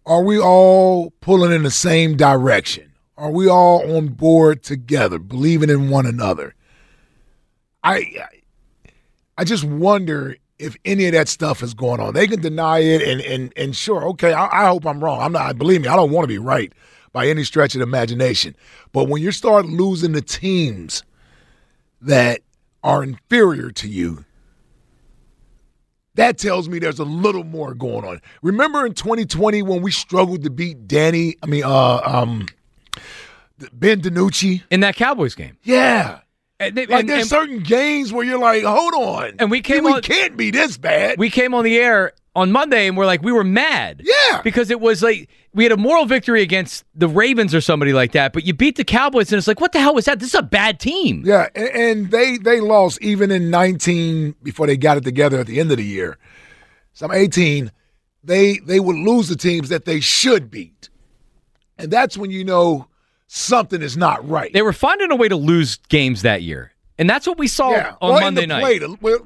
are 0.05 0.23
we 0.23 0.39
all 0.39 1.11
pulling 1.19 1.51
in 1.51 1.63
the 1.63 1.69
same 1.69 2.15
direction? 2.15 2.93
Are 3.17 3.29
we 3.29 3.49
all 3.49 3.97
on 3.97 4.07
board 4.07 4.63
together, 4.63 5.19
believing 5.19 5.69
in 5.69 5.89
one 5.89 6.05
another? 6.05 6.55
I 7.83 8.25
I 9.37 9.43
just 9.43 9.65
wonder 9.65 10.37
if 10.57 10.77
any 10.85 11.07
of 11.07 11.11
that 11.11 11.27
stuff 11.27 11.61
is 11.61 11.73
going 11.73 11.99
on. 11.99 12.13
They 12.13 12.27
can 12.27 12.39
deny 12.41 12.79
it 12.79 13.01
and 13.01 13.19
and 13.19 13.51
and 13.57 13.75
sure, 13.75 14.05
okay, 14.11 14.31
I, 14.31 14.63
I 14.63 14.67
hope 14.69 14.85
I'm 14.85 15.03
wrong. 15.03 15.19
I'm 15.21 15.33
not 15.33 15.57
believe 15.57 15.81
me, 15.81 15.89
I 15.89 15.97
don't 15.97 16.11
want 16.11 16.23
to 16.23 16.29
be 16.29 16.39
right 16.39 16.71
by 17.11 17.27
any 17.27 17.43
stretch 17.43 17.75
of 17.75 17.81
imagination. 17.81 18.55
But 18.93 19.09
when 19.09 19.21
you 19.21 19.33
start 19.33 19.65
losing 19.65 20.13
the 20.13 20.21
teams 20.21 21.03
that 21.99 22.39
are 22.83 23.03
inferior 23.03 23.71
to 23.71 23.87
you, 23.87 24.25
that 26.15 26.37
tells 26.37 26.67
me 26.67 26.79
there's 26.79 26.99
a 26.99 27.05
little 27.05 27.43
more 27.43 27.73
going 27.73 28.03
on. 28.05 28.21
Remember 28.41 28.85
in 28.85 28.93
2020 28.93 29.61
when 29.61 29.81
we 29.81 29.91
struggled 29.91 30.43
to 30.43 30.49
beat 30.49 30.87
Danny, 30.87 31.35
I 31.41 31.45
mean, 31.45 31.63
uh, 31.63 32.01
um, 32.03 32.47
Ben 33.73 34.01
DiNucci. 34.01 34.63
in 34.69 34.81
that 34.81 34.95
Cowboys 34.95 35.35
game. 35.35 35.57
Yeah. 35.63 36.19
And, 36.59 36.75
they- 36.75 36.85
Like 36.85 37.01
and- 37.01 37.09
there's 37.09 37.21
and 37.21 37.29
certain 37.29 37.59
games 37.59 38.11
where 38.11 38.25
you're 38.25 38.39
like, 38.39 38.63
hold 38.63 38.93
on. 38.93 39.33
And 39.39 39.49
we 39.49 39.61
came 39.61 39.83
we 39.85 39.93
on- 39.93 40.01
can't 40.01 40.35
be 40.35 40.51
this 40.51 40.77
bad. 40.77 41.17
we 41.17 41.29
came 41.29 41.53
on 41.53 41.63
the 41.63 41.77
air 41.77 42.11
on 42.35 42.51
Monday 42.51 42.87
and 42.87 42.95
we're 42.95 43.05
like, 43.05 43.21
we 43.21 43.31
were 43.31 43.43
mad. 43.43 44.01
Yeah. 44.03 44.41
Because 44.41 44.69
it 44.69 44.79
was 44.79 45.03
like 45.03 45.29
we 45.53 45.63
had 45.63 45.71
a 45.71 45.77
moral 45.77 46.05
victory 46.05 46.41
against 46.41 46.85
the 46.95 47.07
Ravens 47.07 47.53
or 47.53 47.61
somebody 47.61 47.93
like 47.93 48.13
that, 48.13 48.33
but 48.33 48.45
you 48.45 48.53
beat 48.53 48.77
the 48.77 48.83
Cowboys 48.83 49.31
and 49.31 49.37
it's 49.37 49.47
like, 49.47 49.59
what 49.59 49.73
the 49.73 49.79
hell 49.79 49.93
was 49.93 50.05
that? 50.05 50.19
This 50.19 50.29
is 50.29 50.35
a 50.35 50.43
bad 50.43 50.79
team. 50.79 51.23
Yeah, 51.25 51.47
and, 51.55 51.69
and 51.69 52.11
they 52.11 52.37
they 52.37 52.59
lost 52.59 53.01
even 53.01 53.31
in 53.31 53.49
19 53.49 54.35
before 54.43 54.67
they 54.67 54.77
got 54.77 54.97
it 54.97 55.03
together 55.03 55.39
at 55.39 55.47
the 55.47 55.59
end 55.59 55.71
of 55.71 55.77
the 55.77 55.85
year. 55.85 56.17
Some 56.93 57.11
18, 57.11 57.71
they 58.23 58.59
they 58.59 58.79
would 58.79 58.95
lose 58.95 59.27
the 59.27 59.35
teams 59.35 59.69
that 59.69 59.85
they 59.85 59.99
should 59.99 60.49
beat, 60.49 60.89
and 61.77 61.91
that's 61.91 62.17
when 62.17 62.31
you 62.31 62.43
know 62.43 62.87
something 63.27 63.81
is 63.81 63.95
not 63.97 64.27
right. 64.27 64.51
They 64.53 64.61
were 64.61 64.73
finding 64.73 65.11
a 65.11 65.15
way 65.15 65.29
to 65.29 65.37
lose 65.37 65.77
games 65.89 66.21
that 66.21 66.41
year. 66.41 66.73
And 66.97 67.09
that's 67.09 67.25
what 67.25 67.37
we 67.37 67.47
saw 67.47 67.71
yeah, 67.71 67.95
on 68.01 68.11
well, 68.11 68.21
Monday 68.21 68.45
night. 68.45 68.59
play, 68.59 68.77
the- 68.77 68.97
well, 69.01 69.25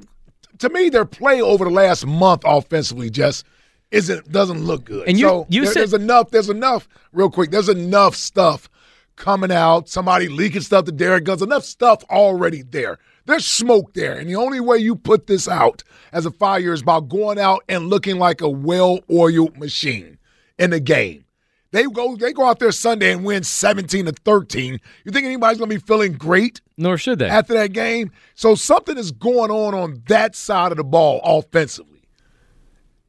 to 0.58 0.68
me, 0.70 0.88
their 0.88 1.04
play 1.04 1.40
over 1.40 1.64
the 1.64 1.70
last 1.70 2.06
month 2.06 2.42
offensively 2.44 3.10
just 3.10 3.44
isn't 3.90 4.30
doesn't 4.32 4.64
look 4.64 4.84
good. 4.84 5.08
And 5.08 5.18
you- 5.18 5.28
so 5.28 5.46
you 5.48 5.62
there- 5.64 5.72
said- 5.72 5.80
there's 5.80 5.92
enough. 5.94 6.30
There's 6.30 6.48
enough. 6.50 6.88
Real 7.12 7.30
quick, 7.30 7.50
there's 7.50 7.68
enough 7.68 8.16
stuff 8.16 8.68
coming 9.16 9.52
out. 9.52 9.88
Somebody 9.88 10.28
leaking 10.28 10.60
stuff 10.62 10.84
to 10.86 10.92
Derek 10.92 11.24
Guns. 11.24 11.42
Enough 11.42 11.64
stuff 11.64 12.02
already 12.10 12.62
there. 12.62 12.98
There's 13.26 13.46
smoke 13.46 13.94
there, 13.94 14.12
and 14.14 14.28
the 14.28 14.36
only 14.36 14.60
way 14.60 14.78
you 14.78 14.94
put 14.94 15.26
this 15.26 15.48
out 15.48 15.82
as 16.12 16.26
a 16.26 16.30
fire 16.30 16.72
is 16.72 16.82
by 16.82 17.00
going 17.00 17.38
out 17.40 17.64
and 17.68 17.88
looking 17.88 18.18
like 18.18 18.40
a 18.40 18.48
well-oiled 18.48 19.58
machine 19.58 20.18
in 20.58 20.70
the 20.70 20.78
game. 20.80 21.24
They 21.72 21.84
go 21.84 22.16
they 22.16 22.32
go 22.32 22.44
out 22.44 22.58
there 22.58 22.72
Sunday 22.72 23.12
and 23.12 23.24
win 23.24 23.42
17 23.42 24.06
to 24.06 24.12
13. 24.12 24.80
You 25.04 25.12
think 25.12 25.26
anybody's 25.26 25.58
going 25.58 25.70
to 25.70 25.76
be 25.76 25.80
feeling 25.80 26.12
great? 26.12 26.60
Nor 26.76 26.96
should 26.98 27.18
they. 27.18 27.28
after 27.28 27.54
that 27.54 27.72
game. 27.72 28.12
So 28.34 28.54
something 28.54 28.96
is 28.96 29.12
going 29.12 29.50
on 29.50 29.74
on 29.74 30.02
that 30.08 30.34
side 30.34 30.72
of 30.72 30.78
the 30.78 30.84
ball 30.84 31.20
offensively. 31.24 32.02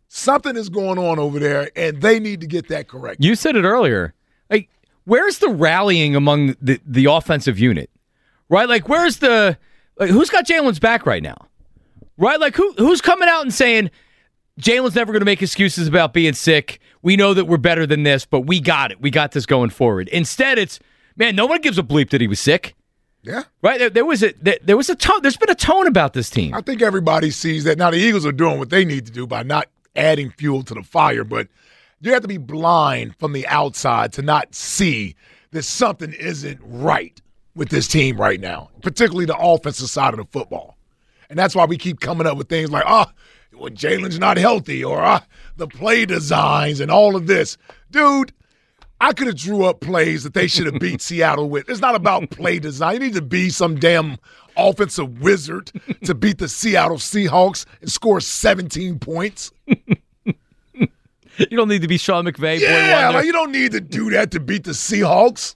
Something 0.08 0.56
is 0.56 0.70
going 0.70 0.98
on 0.98 1.20
over 1.20 1.38
there, 1.38 1.70
and 1.76 2.02
they 2.02 2.20
need 2.20 2.42
to 2.42 2.48
get 2.48 2.70
that 2.70 2.88
correct. 2.88 3.24
You 3.24 3.36
said 3.36 3.56
it 3.56 3.66
earlier. 3.66 4.14
Like, 4.50 4.70
where's 5.04 5.40
the 5.40 5.50
rallying 5.50 6.16
among 6.16 6.56
the, 6.62 6.80
the 6.86 7.06
offensive 7.06 7.60
unit? 7.60 7.90
Right? 8.50 8.70
Like, 8.70 8.88
where's 8.88 9.18
the 9.18 9.58
like 10.00 10.10
who's 10.10 10.30
got 10.30 10.46
Jalen's 10.46 10.80
back 10.80 11.06
right 11.06 11.24
now? 11.24 11.38
Right? 12.18 12.40
Like 12.40 12.56
who 12.56 12.74
who's 12.78 13.02
coming 13.02 13.28
out 13.30 13.42
and 13.42 13.54
saying 13.54 13.92
Jalen's 14.60 14.96
never 14.96 15.12
going 15.14 15.22
to 15.22 15.26
make 15.26 15.42
excuses 15.42 15.88
about 15.88 16.14
being 16.14 16.34
sick. 16.34 16.80
We 17.02 17.16
know 17.16 17.34
that 17.34 17.46
we're 17.46 17.58
better 17.58 17.86
than 17.86 18.04
this, 18.04 18.26
but 18.26 18.42
we 18.42 18.60
got 18.60 18.92
it. 18.92 19.00
We 19.00 19.12
got 19.12 19.32
this 19.32 19.46
going 19.46 19.70
forward. 19.70 20.08
Instead, 20.10 20.58
it's 20.58 20.80
man, 21.16 21.36
no 21.36 21.46
one 21.46 21.62
gives 21.62 21.78
a 21.78 21.84
bleep 21.84 22.10
that 22.10 22.22
he 22.22 22.28
was 22.28 22.40
sick. 22.40 22.76
Yeah, 23.24 23.44
Right? 23.62 23.78
There, 23.78 23.90
there 23.90 24.06
was 24.06 24.24
a 24.24 24.34
there, 24.42 24.58
there 24.64 24.78
was 24.78 24.90
a 24.90 24.96
tone. 24.96 25.22
There's 25.22 25.38
been 25.38 25.50
a 25.50 25.56
tone 25.56 25.86
about 25.86 26.14
this 26.14 26.30
team. 26.30 26.54
I 26.54 26.62
think 26.62 26.82
everybody 26.82 27.30
sees 27.30 27.66
that. 27.66 27.78
Now 27.78 27.92
the 27.92 27.98
Eagles 27.98 28.26
are 28.26 28.32
doing 28.32 28.58
what 28.58 28.70
they 28.70 28.86
need 28.86 29.06
to 29.08 29.12
do 29.12 29.28
by 29.28 29.44
not 29.44 29.68
adding 29.96 30.32
fuel 30.32 30.64
to 30.64 30.74
the 30.74 30.84
fire, 30.84 31.24
but 31.24 31.48
you 32.00 32.14
have 32.14 32.22
to 32.22 32.28
be 32.28 32.38
blind 32.38 33.16
from 33.18 33.34
the 33.34 33.46
outside 33.48 34.14
to 34.14 34.22
not 34.22 34.54
see 34.56 35.16
that 35.52 35.64
something 35.64 36.14
isn't 36.14 36.60
right 36.64 37.20
with 37.56 37.70
this 37.70 37.88
team 37.88 38.20
right 38.20 38.40
now, 38.40 38.70
particularly 38.82 39.26
the 39.26 39.38
offensive 39.38 39.90
side 39.90 40.14
of 40.14 40.20
the 40.20 40.26
football. 40.26 40.78
And 41.30 41.38
that's 41.38 41.56
why 41.56 41.66
we 41.66 41.78
keep 41.78 42.00
coming 42.00 42.28
up 42.28 42.38
with 42.38 42.48
things 42.48 42.72
like, 42.72 42.86
oh, 42.88 43.08
well, 43.58 43.72
Jalen's 43.72 44.20
not 44.20 44.38
healthy, 44.38 44.84
or 44.84 45.02
ah, 45.02 45.24
the 45.58 45.68
play 45.68 46.06
designs 46.06 46.80
and 46.80 46.92
all 46.92 47.16
of 47.16 47.28
this. 47.28 47.58
Dude, 47.92 48.34
I 49.00 49.14
could 49.14 49.28
have 49.28 49.36
drew 49.36 49.64
up 49.66 49.80
plays 49.80 50.24
that 50.24 50.34
they 50.34 50.48
should 50.48 50.66
have 50.66 50.80
beat 50.80 51.02
Seattle 51.02 51.50
with. 51.50 51.70
It's 51.70 51.82
not 51.82 51.96
about 51.96 52.30
play 52.30 52.60
design. 52.60 52.96
You 52.96 53.00
need 53.00 53.14
to 53.14 53.22
be 53.22 53.50
some 53.50 53.80
damn 53.80 54.18
offensive 54.56 55.22
wizard 55.22 55.72
to 56.04 56.16
beat 56.16 56.40
the 56.40 56.48
Seattle 56.48 56.98
Seahawks 56.98 57.66
and 57.82 57.92
score 57.92 58.20
17 58.20 59.00
points. 59.00 59.52
You 61.38 61.56
don't 61.56 61.70
need 61.70 61.84
to 61.84 61.88
be 61.88 61.98
Sean 62.00 62.26
McVay. 62.26 62.60
Yeah, 62.60 63.12
like 63.14 63.26
you 63.26 63.32
don't 63.32 63.52
need 63.52 63.72
to 63.74 63.80
do 63.80 64.10
that 64.12 64.32
to 64.32 64.40
beat 64.40 64.64
the 64.64 64.72
Seahawks. 64.72 65.54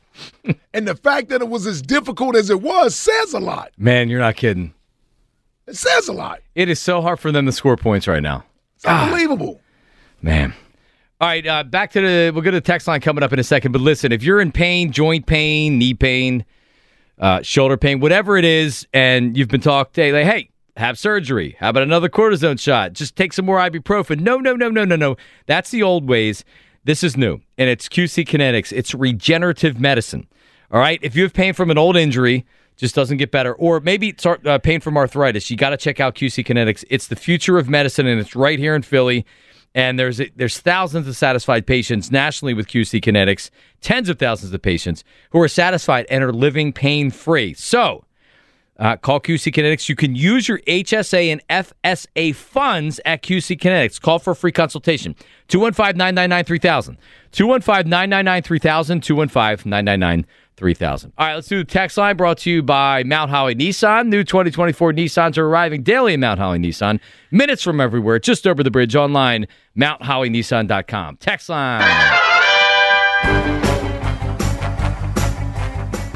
and 0.73 0.87
the 0.87 0.95
fact 0.95 1.29
that 1.29 1.41
it 1.41 1.49
was 1.49 1.65
as 1.65 1.81
difficult 1.81 2.35
as 2.35 2.51
it 2.51 2.61
was 2.61 2.95
says 2.95 3.33
a 3.33 3.39
lot. 3.39 3.71
Man, 3.77 4.07
you're 4.07 4.19
not 4.19 4.35
kidding. 4.35 4.73
It 5.71 5.77
says 5.77 6.09
a 6.09 6.13
lot. 6.13 6.41
It 6.53 6.67
is 6.67 6.81
so 6.81 7.01
hard 7.01 7.17
for 7.17 7.31
them 7.31 7.45
to 7.45 7.51
score 7.53 7.77
points 7.77 8.05
right 8.05 8.21
now. 8.21 8.43
It's 8.75 8.83
unbelievable. 8.83 9.61
Man. 10.21 10.53
All 11.21 11.29
right, 11.29 11.47
uh, 11.47 11.63
back 11.63 11.91
to 11.91 12.01
the. 12.01 12.31
We'll 12.33 12.43
go 12.43 12.51
to 12.51 12.57
the 12.57 12.61
text 12.61 12.89
line 12.89 12.99
coming 12.99 13.23
up 13.23 13.31
in 13.31 13.39
a 13.39 13.43
second. 13.43 13.71
But 13.71 13.79
listen, 13.79 14.11
if 14.11 14.21
you're 14.21 14.41
in 14.41 14.51
pain, 14.51 14.91
joint 14.91 15.27
pain, 15.27 15.77
knee 15.77 15.93
pain, 15.93 16.43
uh, 17.19 17.41
shoulder 17.41 17.77
pain, 17.77 18.01
whatever 18.01 18.35
it 18.35 18.43
is, 18.43 18.85
and 18.93 19.37
you've 19.37 19.47
been 19.47 19.61
talked, 19.61 19.95
hey, 19.95 20.11
like, 20.11 20.25
hey, 20.25 20.49
have 20.75 20.99
surgery. 20.99 21.55
How 21.57 21.69
about 21.69 21.83
another 21.83 22.09
cortisone 22.09 22.59
shot? 22.59 22.91
Just 22.91 23.15
take 23.15 23.31
some 23.31 23.45
more 23.45 23.57
ibuprofen. 23.57 24.19
No, 24.19 24.39
no, 24.39 24.57
no, 24.57 24.67
no, 24.67 24.83
no, 24.83 24.97
no. 24.97 25.15
That's 25.45 25.71
the 25.71 25.83
old 25.83 26.09
ways. 26.09 26.43
This 26.83 27.01
is 27.01 27.15
new, 27.15 27.39
and 27.57 27.69
it's 27.69 27.87
QC 27.87 28.27
Kinetics. 28.27 28.73
It's 28.73 28.93
regenerative 28.93 29.79
medicine. 29.79 30.27
All 30.69 30.81
right. 30.81 30.99
If 31.01 31.15
you 31.15 31.23
have 31.23 31.33
pain 31.33 31.53
from 31.53 31.71
an 31.71 31.77
old 31.77 31.95
injury, 31.95 32.45
just 32.81 32.95
doesn't 32.95 33.17
get 33.17 33.29
better, 33.29 33.53
or 33.53 33.79
maybe 33.79 34.15
uh, 34.25 34.57
pain 34.57 34.81
from 34.81 34.97
arthritis, 34.97 35.51
you 35.51 35.55
got 35.55 35.69
to 35.69 35.77
check 35.77 35.99
out 35.99 36.15
QC 36.15 36.43
Kinetics. 36.43 36.83
It's 36.89 37.07
the 37.07 37.15
future 37.15 37.59
of 37.59 37.69
medicine, 37.69 38.07
and 38.07 38.19
it's 38.19 38.35
right 38.35 38.57
here 38.57 38.75
in 38.75 38.81
Philly. 38.81 39.23
And 39.73 39.99
there's 39.99 40.19
there's 40.35 40.59
thousands 40.59 41.07
of 41.07 41.15
satisfied 41.15 41.65
patients 41.67 42.11
nationally 42.11 42.55
with 42.55 42.67
QC 42.67 42.99
Kinetics, 43.01 43.51
tens 43.81 44.09
of 44.09 44.17
thousands 44.17 44.51
of 44.51 44.61
patients 44.63 45.03
who 45.29 45.39
are 45.41 45.47
satisfied 45.47 46.07
and 46.09 46.23
are 46.23 46.33
living 46.33 46.73
pain 46.73 47.11
free. 47.11 47.53
So, 47.53 48.03
uh, 48.79 48.97
call 48.97 49.21
QC 49.21 49.53
Kinetics. 49.53 49.87
You 49.87 49.95
can 49.95 50.15
use 50.15 50.49
your 50.49 50.57
HSA 50.61 51.31
and 51.31 51.47
FSA 51.47 52.33
funds 52.35 52.99
at 53.05 53.21
QC 53.21 53.59
Kinetics. 53.59 54.01
Call 54.01 54.17
for 54.17 54.31
a 54.31 54.35
free 54.35 54.51
consultation. 54.51 55.15
215 55.49 55.95
999 55.97 56.45
3000. 56.45 56.97
215 57.31 57.89
999 57.89 58.41
3000. 58.41 59.01
215 59.01 59.69
999 59.69 60.25
3000. 60.57 61.13
All 61.17 61.27
right, 61.27 61.35
let's 61.35 61.47
do 61.47 61.57
the 61.59 61.63
text 61.63 61.97
line 61.97 62.17
brought 62.17 62.37
to 62.39 62.51
you 62.51 62.61
by 62.61 63.03
Mount 63.03 63.31
Holly 63.31 63.55
Nissan. 63.55 64.07
New 64.07 64.23
2024 64.23 64.93
Nissans 64.93 65.37
are 65.37 65.47
arriving 65.47 65.83
daily 65.83 66.13
at 66.13 66.19
Mount 66.19 66.39
Holly 66.39 66.59
Nissan. 66.59 66.99
Minutes 67.31 67.63
from 67.63 67.81
everywhere, 67.81 68.19
just 68.19 68.45
over 68.45 68.63
the 68.63 68.71
bridge 68.71 68.95
online, 68.95 69.47
mounthollynissan.com. 69.77 71.17
Text 71.17 71.49
line. 71.49 71.81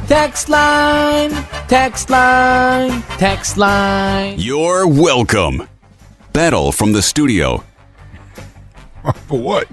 Text 0.08 0.50
line, 0.50 1.32
text 1.68 2.12
line, 2.12 3.02
text 3.18 3.58
line. 3.58 4.36
You're 4.38 4.88
welcome. 4.88 5.68
Battle 6.32 6.72
from 6.72 6.92
the 6.92 7.02
studio. 7.02 7.64
For 9.28 9.40
what? 9.40 9.68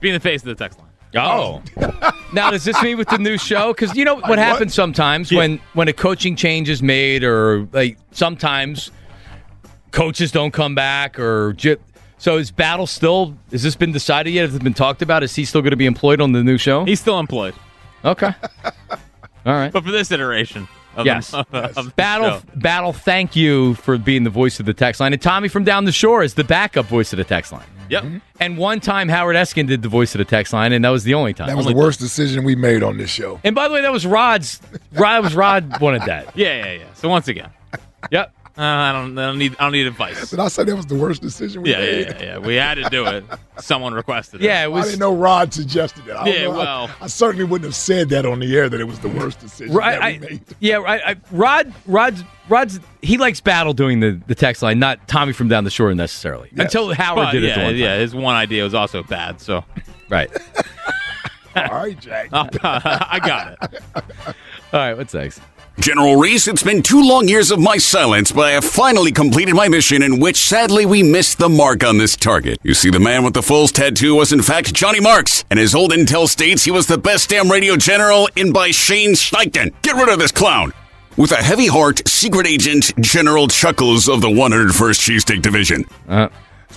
Being 0.00 0.14
the 0.14 0.20
face 0.20 0.42
of 0.42 0.46
the 0.46 0.56
text 0.56 0.80
line. 0.80 0.83
Oh. 1.16 1.62
now, 2.32 2.50
does 2.50 2.64
this 2.64 2.80
mean 2.82 2.98
with 2.98 3.08
the 3.08 3.18
new 3.18 3.38
show? 3.38 3.72
Because 3.72 3.94
you 3.96 4.04
know 4.04 4.16
what 4.16 4.38
happens 4.38 4.74
sometimes 4.74 5.30
when 5.32 5.60
when 5.74 5.88
a 5.88 5.92
coaching 5.92 6.36
change 6.36 6.68
is 6.68 6.82
made, 6.82 7.22
or 7.24 7.68
like 7.72 7.98
sometimes 8.12 8.90
coaches 9.90 10.32
don't 10.32 10.50
come 10.52 10.74
back, 10.74 11.18
or 11.18 11.52
ju- 11.54 11.78
so 12.18 12.38
is 12.38 12.50
Battle 12.50 12.86
still? 12.86 13.34
Has 13.52 13.62
this 13.62 13.76
been 13.76 13.92
decided 13.92 14.30
yet? 14.32 14.46
Has 14.46 14.54
it 14.56 14.64
been 14.64 14.74
talked 14.74 15.02
about? 15.02 15.22
Is 15.22 15.34
he 15.34 15.44
still 15.44 15.62
going 15.62 15.70
to 15.70 15.76
be 15.76 15.86
employed 15.86 16.20
on 16.20 16.32
the 16.32 16.42
new 16.42 16.58
show? 16.58 16.84
He's 16.84 17.00
still 17.00 17.20
employed. 17.20 17.54
Okay. 18.04 18.32
All 19.46 19.52
right. 19.52 19.72
But 19.72 19.84
for 19.84 19.90
this 19.92 20.10
iteration 20.10 20.66
of 20.96 21.06
Yes. 21.06 21.30
the, 21.30 21.38
of 21.52 21.74
the 21.86 21.92
Battle, 21.96 22.40
show. 22.40 22.42
Battle. 22.56 22.92
Thank 22.92 23.36
you 23.36 23.74
for 23.74 23.98
being 23.98 24.24
the 24.24 24.30
voice 24.30 24.58
of 24.60 24.66
the 24.66 24.74
text 24.74 25.00
line, 25.00 25.12
and 25.12 25.20
Tommy 25.22 25.48
from 25.48 25.64
down 25.64 25.84
the 25.84 25.92
shore 25.92 26.22
is 26.22 26.34
the 26.34 26.44
backup 26.44 26.86
voice 26.86 27.12
of 27.12 27.18
the 27.18 27.24
text 27.24 27.52
line. 27.52 27.64
Yep. 27.88 28.02
Mm-hmm. 28.04 28.18
And 28.40 28.58
one 28.58 28.80
time 28.80 29.08
Howard 29.08 29.36
Eskin 29.36 29.66
did 29.66 29.82
the 29.82 29.88
voice 29.88 30.14
of 30.14 30.18
the 30.18 30.24
text 30.24 30.52
line, 30.52 30.72
and 30.72 30.84
that 30.84 30.90
was 30.90 31.04
the 31.04 31.14
only 31.14 31.34
time. 31.34 31.48
That 31.48 31.56
was 31.56 31.66
Only 31.66 31.74
the 31.74 31.80
worst 31.80 32.00
decision 32.00 32.44
we 32.44 32.54
made 32.56 32.82
on 32.82 32.96
this 32.96 33.10
show. 33.10 33.40
And 33.44 33.54
by 33.54 33.68
the 33.68 33.74
way, 33.74 33.82
that 33.82 33.92
was 33.92 34.06
Rod's. 34.06 34.60
Rod 34.92 35.22
was 35.22 35.34
Rod 35.34 35.80
wanted 35.80 36.02
that. 36.02 36.36
Yeah, 36.36 36.64
yeah, 36.64 36.72
yeah. 36.72 36.84
So 36.94 37.08
once 37.08 37.28
again, 37.28 37.50
Yep. 38.10 38.34
Uh, 38.56 38.62
I 38.62 38.92
don't, 38.92 39.18
I 39.18 39.26
don't 39.26 39.38
need, 39.38 39.56
I 39.58 39.64
don't 39.64 39.72
need 39.72 39.86
advice. 39.86 40.30
Did 40.30 40.38
I 40.38 40.48
said 40.48 40.66
that 40.68 40.76
was 40.76 40.86
the 40.86 40.94
worst 40.94 41.22
decision 41.22 41.62
we 41.62 41.70
Yeah, 41.72 41.78
yeah, 41.80 41.84
made? 41.90 42.06
yeah, 42.06 42.22
yeah. 42.22 42.38
We 42.38 42.54
had 42.54 42.74
to 42.76 42.88
do 42.90 43.04
it. 43.06 43.24
Someone 43.58 43.94
requested 43.94 44.40
it. 44.40 44.44
Yeah, 44.44 44.66
it 44.66 44.72
I 44.72 44.82
didn't 44.84 45.00
know 45.00 45.14
Rod 45.14 45.52
suggested 45.52 46.06
it. 46.06 46.12
I 46.12 46.26
Yeah, 46.28 46.44
know. 46.44 46.50
Well. 46.52 46.90
I, 47.00 47.06
certainly 47.08 47.44
wouldn't 47.44 47.66
have 47.66 47.74
said 47.74 48.08
that 48.10 48.24
on 48.26 48.38
the 48.38 48.56
air 48.56 48.68
that 48.68 48.80
it 48.80 48.84
was 48.84 49.00
the 49.00 49.08
worst 49.08 49.40
decision 49.40 49.74
Right, 49.74 49.98
that 50.00 50.20
we 50.22 50.26
I, 50.28 50.30
made. 50.30 50.42
yeah, 50.60 50.78
I, 50.78 51.10
I, 51.10 51.16
Rod, 51.32 51.72
Rod's, 51.86 52.22
Rod's, 52.48 52.78
he 53.02 53.18
likes 53.18 53.40
Battle 53.40 53.72
doing 53.72 54.00
the, 54.00 54.20
the 54.26 54.34
text 54.34 54.62
line, 54.62 54.78
not 54.78 55.08
Tommy 55.08 55.32
from 55.32 55.48
down 55.48 55.64
the 55.64 55.70
shore 55.70 55.92
necessarily. 55.94 56.50
Until 56.56 56.94
Howard 56.94 57.26
But, 57.26 57.32
did 57.32 57.44
it. 57.44 57.48
yeah, 57.48 57.58
the 57.58 57.64
one 57.64 57.76
yeah. 57.76 57.98
His 57.98 58.14
one 58.14 58.36
idea 58.36 58.62
was 58.62 58.74
also 58.74 59.02
bad. 59.02 59.40
So 59.40 59.64
Right. 60.08 60.30
All 61.56 61.62
right, 61.70 61.98
Jack. 61.98 62.28
I 62.32 63.20
got 63.24 63.52
it. 63.62 63.80
All 64.72 64.80
right. 64.80 64.94
What's 64.94 65.14
next? 65.14 65.40
General 65.78 66.16
Reese, 66.16 66.46
it's 66.46 66.62
been 66.62 66.82
two 66.82 67.02
long 67.02 67.26
years 67.28 67.50
of 67.50 67.58
my 67.58 67.78
silence, 67.78 68.30
but 68.30 68.44
I 68.46 68.50
have 68.52 68.64
finally 68.64 69.10
completed 69.10 69.54
my 69.54 69.68
mission 69.68 70.02
in 70.02 70.20
which 70.20 70.36
sadly 70.36 70.86
we 70.86 71.02
missed 71.02 71.38
the 71.38 71.48
mark 71.48 71.82
on 71.82 71.98
this 71.98 72.16
target. 72.16 72.58
You 72.62 72.74
see, 72.74 72.90
the 72.90 73.00
man 73.00 73.24
with 73.24 73.34
the 73.34 73.40
Foles 73.40 73.72
tattoo 73.72 74.14
was 74.14 74.32
in 74.32 74.40
fact 74.40 74.72
Johnny 74.72 75.00
Marks, 75.00 75.44
and 75.50 75.58
his 75.58 75.74
old 75.74 75.90
intel 75.90 76.28
states 76.28 76.62
he 76.64 76.70
was 76.70 76.86
the 76.86 76.96
best 76.96 77.28
damn 77.30 77.50
radio 77.50 77.76
general 77.76 78.28
in 78.36 78.52
by 78.52 78.70
Shane 78.70 79.14
Steichen. 79.14 79.74
Get 79.82 79.96
rid 79.96 80.08
of 80.08 80.20
this 80.20 80.30
clown! 80.32 80.72
With 81.16 81.32
a 81.32 81.36
heavy 81.36 81.66
heart, 81.66 82.06
secret 82.08 82.46
agent 82.46 82.92
General 83.00 83.48
Chuckles 83.48 84.08
of 84.08 84.20
the 84.20 84.28
101st 84.28 84.70
Cheesesteak 85.00 85.42
Division. 85.42 85.84
Uh, 86.08 86.28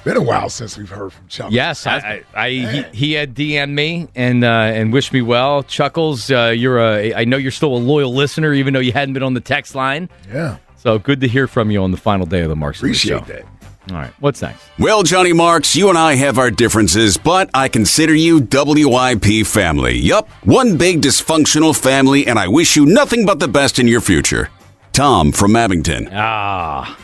been 0.08 0.18
a 0.18 0.22
while 0.22 0.50
since 0.50 0.78
we've 0.78 0.90
heard 0.90 1.12
from 1.12 1.28
Chuck. 1.28 1.52
Yes, 1.52 1.86
I, 1.86 2.24
I, 2.34 2.46
I 2.46 2.50
he, 2.50 2.84
he 2.94 3.14
had 3.14 3.36
DM'd 3.36 3.70
me 3.76 4.08
and 4.16 4.44
uh, 4.44 4.48
and 4.48 4.94
wished 4.94 5.12
me 5.12 5.22
well. 5.22 5.64
Chuckles, 5.64 6.32
uh, 6.32 6.54
you're 6.56 6.80
a 6.80 7.14
I 7.14 7.26
know 7.26 7.38
you're 7.38 7.52
still 7.52 7.76
a 7.76 7.78
loyal 7.78 8.14
listener, 8.14 8.54
even 8.54 8.74
though 8.74 8.80
you 8.80 8.94
hadn't 8.94 9.14
been 9.14 9.24
on 9.24 9.34
the 9.34 9.42
text 9.42 9.76
line. 9.76 10.10
Yeah. 10.32 10.58
So 10.78 10.98
good 10.98 11.20
to 11.22 11.28
hear 11.28 11.48
from 11.48 11.72
you 11.72 11.84
on 11.84 11.92
the 11.92 11.98
final 11.98 12.26
day 12.26 12.42
of 12.42 12.50
the 12.50 12.56
Marks. 12.56 12.80
and 12.80 12.88
Appreciate 12.90 13.20
show. 13.20 13.34
that. 13.34 13.44
All 13.90 13.96
right, 13.98 14.14
what's 14.20 14.42
next? 14.42 14.62
Well, 14.78 15.04
Johnny 15.04 15.32
Marks, 15.32 15.74
you 15.76 15.88
and 15.90 15.98
I 15.98 16.16
have 16.16 16.38
our 16.38 16.52
differences, 16.52 17.18
but 17.18 17.50
I 17.54 17.70
consider 17.70 18.14
you 18.14 18.40
WIP 18.42 19.46
family. 19.48 19.98
Yup, 19.98 20.28
one 20.44 20.78
big 20.78 21.02
dysfunctional 21.02 21.78
family, 21.78 22.28
and 22.28 22.38
I 22.38 22.50
wish 22.50 22.76
you 22.76 22.86
nothing 22.86 23.26
but 23.26 23.40
the 23.40 23.48
best 23.48 23.80
in 23.80 23.88
your 23.88 24.02
future. 24.02 24.50
Tom 24.92 25.32
from 25.32 25.56
Abington. 25.56 26.10
Ah, 26.12 26.98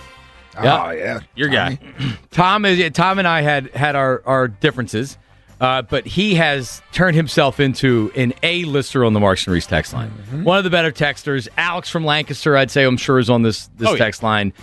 Oh, 0.57 0.91
yeah. 0.91 1.19
Your 1.35 1.49
guy. 1.49 1.79
Tom 2.31 2.65
is 2.65 2.91
Tom 2.93 3.19
and 3.19 3.27
I 3.27 3.41
had 3.41 3.69
had 3.75 3.95
our 3.95 4.21
our 4.25 4.47
differences, 4.47 5.17
uh, 5.59 5.81
but 5.83 6.05
he 6.05 6.35
has 6.35 6.81
turned 6.91 7.15
himself 7.15 7.59
into 7.59 8.11
an 8.15 8.33
A 8.43 8.63
lister 8.65 9.03
on 9.05 9.13
the 9.13 9.19
Marks 9.19 9.45
and 9.47 9.53
Reese 9.53 9.65
text 9.65 9.93
line. 9.93 10.11
Mm-hmm. 10.11 10.43
One 10.43 10.57
of 10.57 10.63
the 10.63 10.69
better 10.69 10.91
texters. 10.91 11.47
Alex 11.57 11.89
from 11.89 12.05
Lancaster, 12.05 12.55
I'd 12.57 12.69
say, 12.71 12.83
I'm 12.83 12.97
sure 12.97 13.19
is 13.19 13.29
on 13.29 13.41
this 13.43 13.67
this 13.77 13.89
Oh, 13.89 13.91
yeah. 13.93 13.97
text 13.97 14.21
line. 14.23 14.53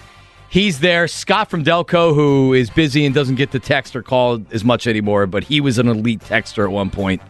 He's 0.48 0.80
there. 0.80 1.06
Scott 1.06 1.48
from 1.48 1.62
Delco, 1.64 2.12
who 2.14 2.54
is 2.54 2.70
busy 2.70 3.06
and 3.06 3.14
doesn't 3.14 3.36
get 3.36 3.52
to 3.52 3.60
text 3.60 3.94
or 3.94 4.02
call 4.02 4.42
as 4.50 4.64
much 4.64 4.88
anymore, 4.88 5.26
but 5.28 5.44
he 5.44 5.60
was 5.60 5.78
an 5.78 5.86
elite 5.86 6.20
texter 6.20 6.64
at 6.64 6.72
one 6.72 6.90
point. 6.90 7.22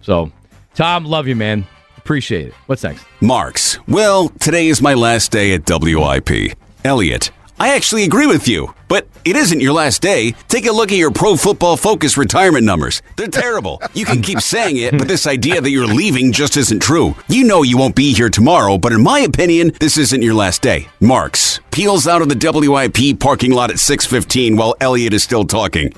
So, 0.00 0.30
Tom, 0.74 1.04
love 1.04 1.26
you, 1.26 1.34
man. 1.34 1.66
Appreciate 1.96 2.46
it. 2.46 2.54
What's 2.66 2.84
next? 2.84 3.04
Marks. 3.20 3.80
Well, 3.88 4.28
today 4.28 4.68
is 4.68 4.80
my 4.80 4.94
last 4.94 5.32
day 5.32 5.54
at 5.54 5.62
WIP. 5.68 6.56
Elliot, 6.84 7.32
I 7.58 7.74
actually 7.74 8.04
agree 8.04 8.26
with 8.26 8.46
you, 8.48 8.74
but 8.86 9.08
it 9.24 9.34
isn't 9.34 9.60
your 9.60 9.72
last 9.72 10.02
day. 10.02 10.32
Take 10.48 10.66
a 10.66 10.72
look 10.72 10.92
at 10.92 10.98
your 10.98 11.10
Pro 11.10 11.36
Football 11.36 11.78
Focus 11.78 12.18
retirement 12.18 12.64
numbers. 12.64 13.00
They're 13.16 13.28
terrible. 13.28 13.80
You 13.94 14.04
can 14.04 14.20
keep 14.20 14.40
saying 14.40 14.76
it, 14.76 14.98
but 14.98 15.08
this 15.08 15.26
idea 15.26 15.60
that 15.60 15.70
you're 15.70 15.86
leaving 15.86 16.32
just 16.32 16.58
isn't 16.58 16.80
true. 16.80 17.14
You 17.28 17.44
know 17.44 17.62
you 17.62 17.78
won't 17.78 17.96
be 17.96 18.12
here 18.12 18.28
tomorrow, 18.28 18.76
but 18.76 18.92
in 18.92 19.02
my 19.02 19.20
opinion, 19.20 19.72
this 19.80 19.96
isn't 19.96 20.20
your 20.22 20.34
last 20.34 20.60
day. 20.60 20.86
Marks 21.00 21.60
peels 21.70 22.06
out 22.06 22.22
of 22.22 22.28
the 22.28 22.36
WIP 22.36 23.18
parking 23.20 23.52
lot 23.52 23.70
at 23.70 23.76
6:15 23.76 24.56
while 24.56 24.74
Elliot 24.80 25.14
is 25.14 25.22
still 25.22 25.44
talking. 25.44 25.92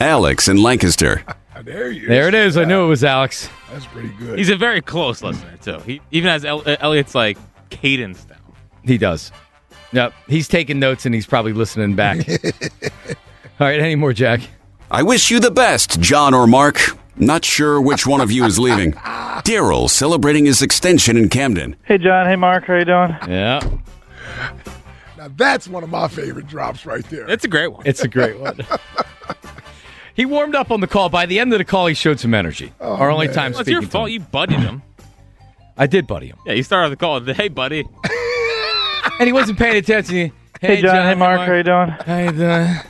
Alex 0.00 0.48
in 0.48 0.62
Lancaster. 0.62 1.24
There 1.62 1.90
you 1.90 2.08
There 2.08 2.28
it 2.28 2.34
is. 2.34 2.56
I 2.56 2.64
knew 2.64 2.84
it 2.84 2.88
was 2.88 3.04
Alex. 3.04 3.48
That's 3.72 3.86
pretty 3.86 4.10
good. 4.18 4.38
He's 4.38 4.50
a 4.50 4.56
very 4.56 4.80
close 4.80 5.22
listener 5.22 5.56
too. 5.62 5.78
He 5.80 6.00
even 6.10 6.30
has 6.30 6.44
El- 6.44 6.68
uh, 6.68 6.76
Elliot's 6.80 7.14
like 7.14 7.38
cadence 7.70 8.24
down. 8.24 8.38
He 8.84 8.98
does. 8.98 9.32
Yep. 9.94 10.12
He's 10.28 10.48
taking 10.48 10.78
notes 10.78 11.06
and 11.06 11.14
he's 11.14 11.26
probably 11.26 11.52
listening 11.54 11.94
back. 11.94 12.28
All 13.60 13.66
right. 13.66 13.80
Any 13.80 13.94
more, 13.94 14.12
Jack? 14.12 14.40
I 14.90 15.02
wish 15.02 15.30
you 15.30 15.40
the 15.40 15.50
best, 15.50 16.00
John 16.00 16.34
or 16.34 16.46
Mark. 16.46 16.78
Not 17.16 17.44
sure 17.44 17.80
which 17.80 18.06
one 18.06 18.20
of 18.20 18.30
you 18.32 18.44
is 18.44 18.58
leaving. 18.58 18.92
Daryl 19.44 19.88
celebrating 19.88 20.44
his 20.46 20.60
extension 20.62 21.16
in 21.16 21.28
Camden. 21.28 21.76
Hey, 21.84 21.96
John. 21.98 22.26
Hey, 22.26 22.36
Mark. 22.36 22.64
How 22.66 22.74
you 22.74 22.84
doing? 22.84 23.16
Yeah. 23.28 23.60
now, 25.16 25.28
that's 25.36 25.68
one 25.68 25.84
of 25.84 25.90
my 25.90 26.08
favorite 26.08 26.46
drops 26.48 26.84
right 26.84 27.04
there. 27.10 27.28
It's 27.30 27.44
a 27.44 27.48
great 27.48 27.68
one. 27.72 27.86
It's 27.86 28.02
a 28.02 28.08
great 28.08 28.38
one. 28.40 28.58
he 30.14 30.24
warmed 30.26 30.54
up 30.56 30.70
on 30.72 30.80
the 30.80 30.86
call. 30.88 31.08
By 31.08 31.26
the 31.26 31.38
end 31.38 31.52
of 31.52 31.58
the 31.58 31.64
call, 31.64 31.86
he 31.86 31.94
showed 31.94 32.18
some 32.18 32.34
energy. 32.34 32.72
Oh, 32.80 32.94
Our 32.96 33.10
only 33.10 33.28
time 33.28 33.52
Well, 33.52 33.60
it's 33.60 33.68
speaking. 33.68 33.82
your 33.82 33.90
fault. 33.90 34.08
To 34.08 34.12
him. 34.14 34.20
You 34.22 34.26
buddied 34.28 34.58
him. 34.60 34.82
I 35.76 35.86
did 35.86 36.06
buddy 36.06 36.28
him, 36.28 36.38
Yeah, 36.46 36.52
you 36.52 36.62
started 36.62 36.90
the 36.90 36.96
call. 36.96 37.20
with, 37.20 37.36
Hey, 37.36 37.48
buddy. 37.48 37.84
And 39.20 39.26
he 39.26 39.32
wasn't 39.32 39.58
paying 39.58 39.76
attention. 39.76 40.32
Hey, 40.60 40.80
John. 40.80 41.06
Hey, 41.06 41.14
Mark. 41.14 41.40
How 41.40 41.54
you 41.54 41.62
doing? 41.62 41.88
Hey, 42.06 42.30
the, 42.30 42.84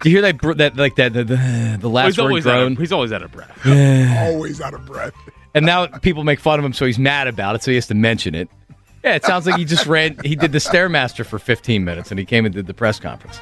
do 0.00 0.08
you 0.10 0.16
hear 0.16 0.22
that? 0.22 0.38
br- 0.38 0.54
That 0.54 0.76
like 0.76 0.96
that 0.96 1.12
the, 1.12 1.24
the, 1.24 1.76
the 1.80 1.88
last 1.88 2.06
he's 2.06 2.18
word 2.18 2.24
always 2.24 2.46
out 2.46 2.58
groan? 2.58 2.72
of, 2.72 2.78
he's 2.78 2.92
always 2.92 3.12
out 3.12 3.22
of 3.22 3.32
breath. 3.32 3.66
Always 3.66 4.60
out 4.60 4.74
of 4.74 4.86
breath. 4.86 5.14
And 5.54 5.66
now 5.66 5.86
people 5.86 6.24
make 6.24 6.40
fun 6.40 6.58
of 6.58 6.64
him, 6.64 6.72
so 6.72 6.86
he's 6.86 6.98
mad 6.98 7.26
about 7.26 7.56
it, 7.56 7.62
so 7.62 7.70
he 7.70 7.74
has 7.76 7.86
to 7.88 7.94
mention 7.94 8.34
it. 8.34 8.48
Yeah, 9.02 9.14
it 9.14 9.24
sounds 9.24 9.46
like 9.46 9.56
he 9.56 9.64
just 9.64 9.86
ran. 9.86 10.16
He 10.24 10.36
did 10.36 10.52
the 10.52 10.58
stairmaster 10.58 11.24
for 11.24 11.38
15 11.38 11.84
minutes, 11.84 12.10
and 12.10 12.18
he 12.18 12.24
came 12.26 12.44
and 12.44 12.54
did 12.54 12.66
the 12.66 12.74
press 12.74 12.98
conference. 13.00 13.40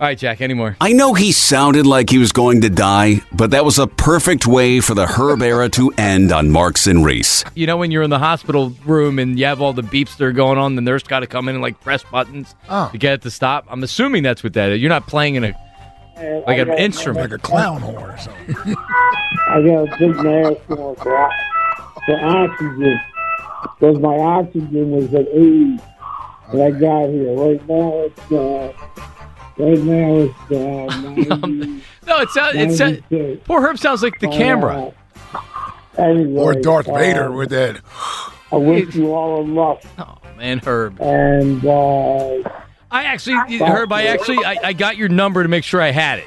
All 0.00 0.06
right, 0.06 0.16
Jack. 0.16 0.40
Any 0.40 0.54
more? 0.54 0.78
I 0.80 0.94
know 0.94 1.12
he 1.12 1.30
sounded 1.30 1.86
like 1.86 2.08
he 2.08 2.16
was 2.16 2.32
going 2.32 2.62
to 2.62 2.70
die, 2.70 3.20
but 3.34 3.50
that 3.50 3.66
was 3.66 3.78
a 3.78 3.86
perfect 3.86 4.46
way 4.46 4.80
for 4.80 4.94
the 4.94 5.04
Herb 5.06 5.42
era 5.42 5.68
to 5.70 5.90
end 5.98 6.32
on 6.32 6.50
Marks 6.50 6.86
and 6.86 7.04
Reese. 7.04 7.44
You 7.54 7.66
know, 7.66 7.76
when 7.76 7.90
you're 7.90 8.02
in 8.02 8.08
the 8.08 8.18
hospital 8.18 8.70
room 8.86 9.18
and 9.18 9.38
you 9.38 9.44
have 9.44 9.60
all 9.60 9.74
the 9.74 9.82
beeps 9.82 10.16
that 10.16 10.24
are 10.24 10.32
going 10.32 10.56
on, 10.56 10.74
the 10.74 10.80
nurse 10.80 11.02
got 11.02 11.20
to 11.20 11.26
come 11.26 11.50
in 11.50 11.56
and 11.56 11.60
like 11.62 11.78
press 11.82 12.02
buttons 12.02 12.54
Oh. 12.70 12.88
to 12.90 12.96
get 12.96 13.12
it 13.12 13.22
to 13.22 13.30
stop. 13.30 13.66
I'm 13.68 13.82
assuming 13.82 14.22
that's 14.22 14.42
what 14.42 14.54
that 14.54 14.70
is. 14.70 14.80
You're 14.80 14.88
not 14.88 15.06
playing 15.06 15.34
in 15.34 15.44
a 15.44 15.54
like 16.46 16.58
an 16.58 16.70
instrument. 16.78 17.30
Like 17.30 17.38
a 17.38 17.42
clown 17.42 17.82
horn 17.82 18.10
or 18.10 18.18
something. 18.18 18.56
I 19.48 19.62
got 19.66 19.84
a 19.86 19.96
big 19.98 20.16
mask 20.16 20.70
on 20.70 20.96
for, 20.96 21.30
for 22.06 22.20
oxygen 22.24 23.00
because 23.78 23.98
my 23.98 24.16
oxygen 24.16 24.90
was 24.92 25.12
at 25.12 25.28
80 25.28 25.76
when 26.52 26.62
I 26.62 26.70
got 26.78 27.08
here. 27.10 27.34
Right 27.34 27.68
now 27.68 27.92
it's 28.06 28.32
uh, 28.32 28.72
right 29.60 29.78
now 29.78 30.16
it's 30.16 30.52
uh, 30.52 31.36
90, 31.40 31.82
No, 32.06 32.18
it 32.18 32.30
sounds. 32.30 32.54
It 32.56 32.76
sounds. 32.76 33.00
96. 33.10 33.46
Poor 33.46 33.60
Herb 33.60 33.78
sounds 33.78 34.02
like 34.02 34.18
the 34.20 34.28
camera. 34.28 34.92
Anyway, 35.98 36.40
or 36.40 36.54
Darth 36.54 36.88
uh, 36.88 36.94
Vader 36.98 37.30
with 37.32 37.50
that. 37.50 37.80
I 38.52 38.56
wish 38.56 38.94
you 38.94 39.12
all 39.14 39.44
the 39.44 39.52
luck, 39.52 39.82
Oh 39.98 40.18
man, 40.36 40.58
Herb. 40.60 41.00
and 41.00 41.64
uh, 41.64 42.48
I 42.90 43.04
actually, 43.04 43.58
Herb. 43.60 43.92
I 43.92 44.06
actually, 44.06 44.44
I, 44.44 44.56
I 44.64 44.72
got 44.72 44.96
your 44.96 45.08
number 45.08 45.42
to 45.42 45.48
make 45.48 45.62
sure 45.64 45.80
I 45.80 45.90
had 45.90 46.18
it. 46.20 46.26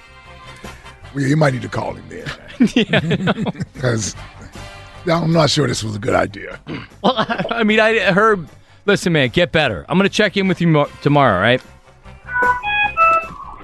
Well, 1.14 1.24
you 1.26 1.36
might 1.38 1.54
need 1.54 1.62
to 1.64 1.70
call 1.70 1.94
him 1.94 2.06
then. 2.10 2.26
Because 3.74 4.16
I'm 5.12 5.34
not 5.34 5.50
sure 5.50 5.68
this 5.68 5.84
was 5.84 5.96
a 5.96 6.00
good 6.00 6.14
idea. 6.16 6.60
Well, 7.04 7.14
I 7.50 7.64
mean, 7.64 7.80
I 7.80 7.98
Herb. 8.12 8.48
Listen, 8.86 9.14
man, 9.14 9.30
get 9.30 9.52
better. 9.52 9.86
I'm 9.90 9.98
gonna 9.98 10.08
check 10.10 10.38
in 10.38 10.48
with 10.48 10.62
you 10.62 10.68
mo- 10.68 10.90
tomorrow. 11.02 11.36
all 11.36 11.42
Right? 11.42 11.62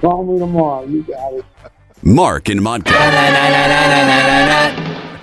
Call 0.01 0.23
me 0.25 0.39
tomorrow. 0.39 0.85
You 0.85 1.03
got 1.03 1.33
it. 1.33 1.45
Mark 2.01 2.49
in 2.49 2.63
Montgomery. 2.63 2.99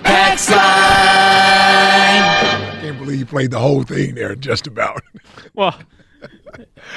Text 0.03 0.49
line. 0.51 0.59
I 0.59 2.77
can't 2.81 2.97
believe 2.97 3.19
you 3.19 3.25
played 3.25 3.51
the 3.51 3.59
whole 3.59 3.83
thing 3.83 4.15
there, 4.15 4.35
just 4.35 4.67
about. 4.67 5.01
Well, 5.55 5.77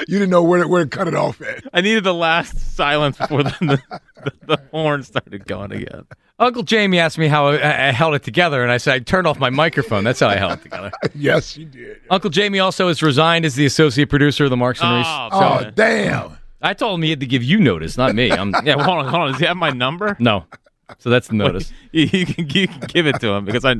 You 0.07 0.19
didn't 0.19 0.31
know 0.31 0.43
where, 0.43 0.63
to, 0.63 0.69
where 0.69 0.85
to 0.85 0.89
cut 0.91 1.09
it 1.09 1.15
off 1.15 1.41
at. 1.41 1.65
I 1.73 1.81
needed 1.81 2.05
the 2.05 2.15
last 2.15 2.59
silence 2.77 3.17
before 3.19 3.43
the, 3.43 3.51
the, 3.61 3.83
the, 4.25 4.33
the 4.47 4.59
horn 4.71 5.03
started 5.03 5.47
going 5.47 5.73
again. 5.73 6.05
Uncle 6.39 6.63
Jamie 6.63 6.99
asked 6.99 7.19
me 7.19 7.29
how 7.29 7.49
I, 7.49 7.89
I 7.89 7.93
held 7.93 8.15
it 8.15 8.23
together, 8.23 8.63
and 8.63 8.73
I 8.73 8.79
said 8.79 8.95
I 8.95 8.99
turned 9.01 9.27
off 9.27 9.39
my 9.39 9.51
microphone. 9.51 10.05
That's 10.05 10.21
how 10.21 10.29
I 10.29 10.37
held 10.37 10.53
it 10.53 10.63
together. 10.63 10.91
yes, 11.15 11.57
you 11.57 11.67
did. 11.67 12.01
Uncle 12.09 12.31
Jamie 12.31 12.61
also 12.61 12.89
has 12.89 13.03
resigned 13.03 13.45
as 13.45 13.57
the 13.57 13.67
associate 13.67 14.09
producer 14.09 14.45
of 14.45 14.51
the 14.51 14.57
Marks 14.57 14.81
and 14.81 14.91
oh, 14.93 14.97
Reese. 14.99 15.07
Oh, 15.09 15.65
Oh, 15.67 15.71
damn. 15.75 16.39
I 16.63 16.75
told 16.75 16.99
him 16.99 17.03
he 17.03 17.11
had 17.11 17.21
to 17.21 17.27
give 17.27 17.43
you 17.43 17.59
notice, 17.59 17.97
not 17.97 18.15
me. 18.15 18.31
I'm, 18.31 18.53
yeah, 18.65 18.75
hold 18.83 18.99
on, 18.99 19.09
hold 19.09 19.23
on. 19.23 19.31
Does 19.33 19.41
he 19.41 19.47
have 19.47 19.57
my 19.57 19.71
number? 19.71 20.17
no. 20.19 20.45
So 20.99 21.09
that's 21.09 21.29
the 21.29 21.35
notice. 21.47 21.73
You, 21.93 22.09
you 22.13 22.27
can, 22.27 22.49
you 22.49 22.67
can 22.67 22.81
give 22.89 23.07
it 23.07 23.21
to 23.21 23.29
him 23.29 23.45
because 23.45 23.65
I 23.65 23.77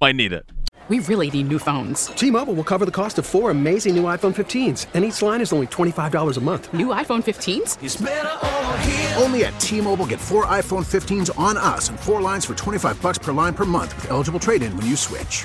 might 0.00 0.16
need 0.16 0.32
it. 0.32 0.48
We 0.88 0.98
really 1.00 1.30
need 1.30 1.48
new 1.48 1.58
phones. 1.58 2.06
T-Mobile 2.06 2.54
will 2.54 2.64
cover 2.64 2.84
the 2.86 2.90
cost 2.90 3.18
of 3.18 3.26
four 3.26 3.50
amazing 3.50 3.94
new 3.94 4.04
iPhone 4.04 4.34
15s, 4.34 4.86
and 4.94 5.04
each 5.04 5.20
line 5.22 5.40
is 5.42 5.52
only 5.52 5.66
$25 5.68 6.36
a 6.36 6.40
month. 6.40 6.72
New 6.72 6.88
iPhone 6.88 7.22
15s? 7.22 9.20
Only 9.22 9.44
at 9.44 9.60
T-Mobile 9.60 10.06
get 10.06 10.18
four 10.18 10.46
iPhone 10.46 10.84
15s 10.84 11.38
on 11.38 11.56
us 11.58 11.90
and 11.90 12.00
four 12.00 12.20
lines 12.22 12.44
for 12.46 12.54
25 12.54 13.00
bucks 13.02 13.18
per 13.18 13.32
line 13.32 13.54
per 13.54 13.66
month 13.66 13.94
with 13.96 14.10
eligible 14.10 14.40
trade-in 14.40 14.74
when 14.76 14.86
you 14.86 14.96
switch. 14.96 15.44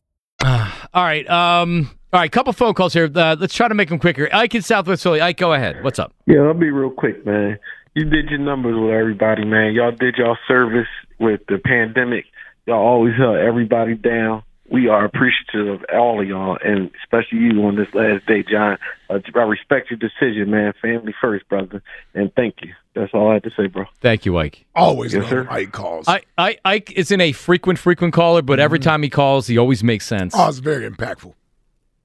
All 0.93 1.03
right. 1.03 1.29
Um. 1.29 1.91
All 2.13 2.19
right. 2.19 2.31
Couple 2.31 2.51
phone 2.53 2.73
calls 2.73 2.93
here. 2.93 3.09
Uh, 3.13 3.35
let's 3.39 3.53
try 3.53 3.67
to 3.67 3.75
make 3.75 3.89
them 3.89 3.99
quicker. 3.99 4.27
Ike 4.33 4.55
in 4.55 4.61
Southwest 4.61 5.03
Philly. 5.03 5.21
Ike, 5.21 5.37
go 5.37 5.53
ahead. 5.53 5.83
What's 5.83 5.99
up? 5.99 6.13
Yeah, 6.25 6.41
I'll 6.41 6.53
be 6.53 6.71
real 6.71 6.89
quick, 6.89 7.25
man. 7.25 7.59
You 7.93 8.05
did 8.05 8.29
your 8.29 8.39
numbers 8.39 8.75
with 8.75 8.91
everybody, 8.91 9.45
man. 9.45 9.73
Y'all 9.73 9.91
did 9.91 10.15
y'all 10.17 10.37
service 10.47 10.87
with 11.19 11.41
the 11.47 11.59
pandemic. 11.59 12.25
Y'all 12.65 12.79
always 12.79 13.15
held 13.15 13.37
everybody 13.37 13.95
down. 13.95 14.43
We 14.71 14.87
are 14.87 15.03
appreciative 15.03 15.67
of 15.67 15.85
all 15.93 16.21
of 16.21 16.27
y'all, 16.27 16.57
and 16.63 16.89
especially 17.03 17.39
you 17.39 17.61
on 17.65 17.75
this 17.75 17.93
last 17.93 18.25
day, 18.25 18.41
John. 18.41 18.77
Uh, 19.09 19.19
I 19.35 19.39
respect 19.41 19.91
your 19.91 19.99
decision, 19.99 20.49
man. 20.49 20.73
Family 20.81 21.13
first, 21.19 21.47
brother, 21.49 21.83
and 22.13 22.33
thank 22.35 22.55
you. 22.61 22.73
That's 22.95 23.13
all 23.13 23.29
I 23.31 23.33
have 23.33 23.43
to 23.43 23.51
say, 23.57 23.67
bro. 23.67 23.83
Thank 23.99 24.25
you, 24.25 24.37
Ike. 24.37 24.65
Always 24.73 25.13
Yes, 25.13 25.27
sir. 25.29 25.45
Ike 25.49 25.73
calls. 25.73 26.07
I, 26.07 26.21
I, 26.37 26.57
Ike 26.63 26.91
isn't 26.93 27.19
a 27.19 27.33
frequent, 27.33 27.79
frequent 27.79 28.13
caller, 28.13 28.41
but 28.41 28.59
every 28.61 28.79
time 28.79 29.03
he 29.03 29.09
calls, 29.09 29.45
he 29.47 29.57
always 29.57 29.83
makes 29.83 30.07
sense. 30.07 30.33
Oh, 30.37 30.47
it's 30.47 30.59
very 30.59 30.89
impactful. 30.89 31.33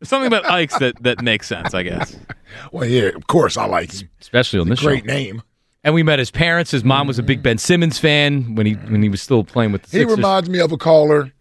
Something 0.02 0.26
about 0.26 0.44
Ike's 0.46 0.78
that, 0.80 1.00
that 1.04 1.22
makes 1.22 1.46
sense, 1.46 1.72
I 1.72 1.82
guess. 1.84 2.16
Well, 2.72 2.84
yeah, 2.88 3.08
of 3.08 3.26
course 3.26 3.56
I 3.56 3.66
like 3.66 3.92
him. 3.92 4.08
especially 4.20 4.60
on 4.60 4.68
this 4.68 4.80
Great 4.80 5.00
show. 5.04 5.12
name. 5.12 5.42
And 5.84 5.94
we 5.94 6.02
met 6.04 6.18
his 6.20 6.30
parents. 6.30 6.70
His 6.70 6.84
mom 6.84 7.06
was 7.06 7.18
a 7.18 7.22
big 7.22 7.42
Ben 7.42 7.58
Simmons 7.58 7.98
fan 7.98 8.54
when 8.54 8.66
he 8.66 8.74
when 8.74 9.02
he 9.02 9.08
was 9.08 9.20
still 9.20 9.42
playing 9.44 9.72
with 9.72 9.82
the 9.82 9.88
He 9.90 9.98
Sixers. 9.98 10.16
reminds 10.16 10.48
me 10.48 10.60
of 10.60 10.70
a 10.72 10.76
caller. 10.78 11.32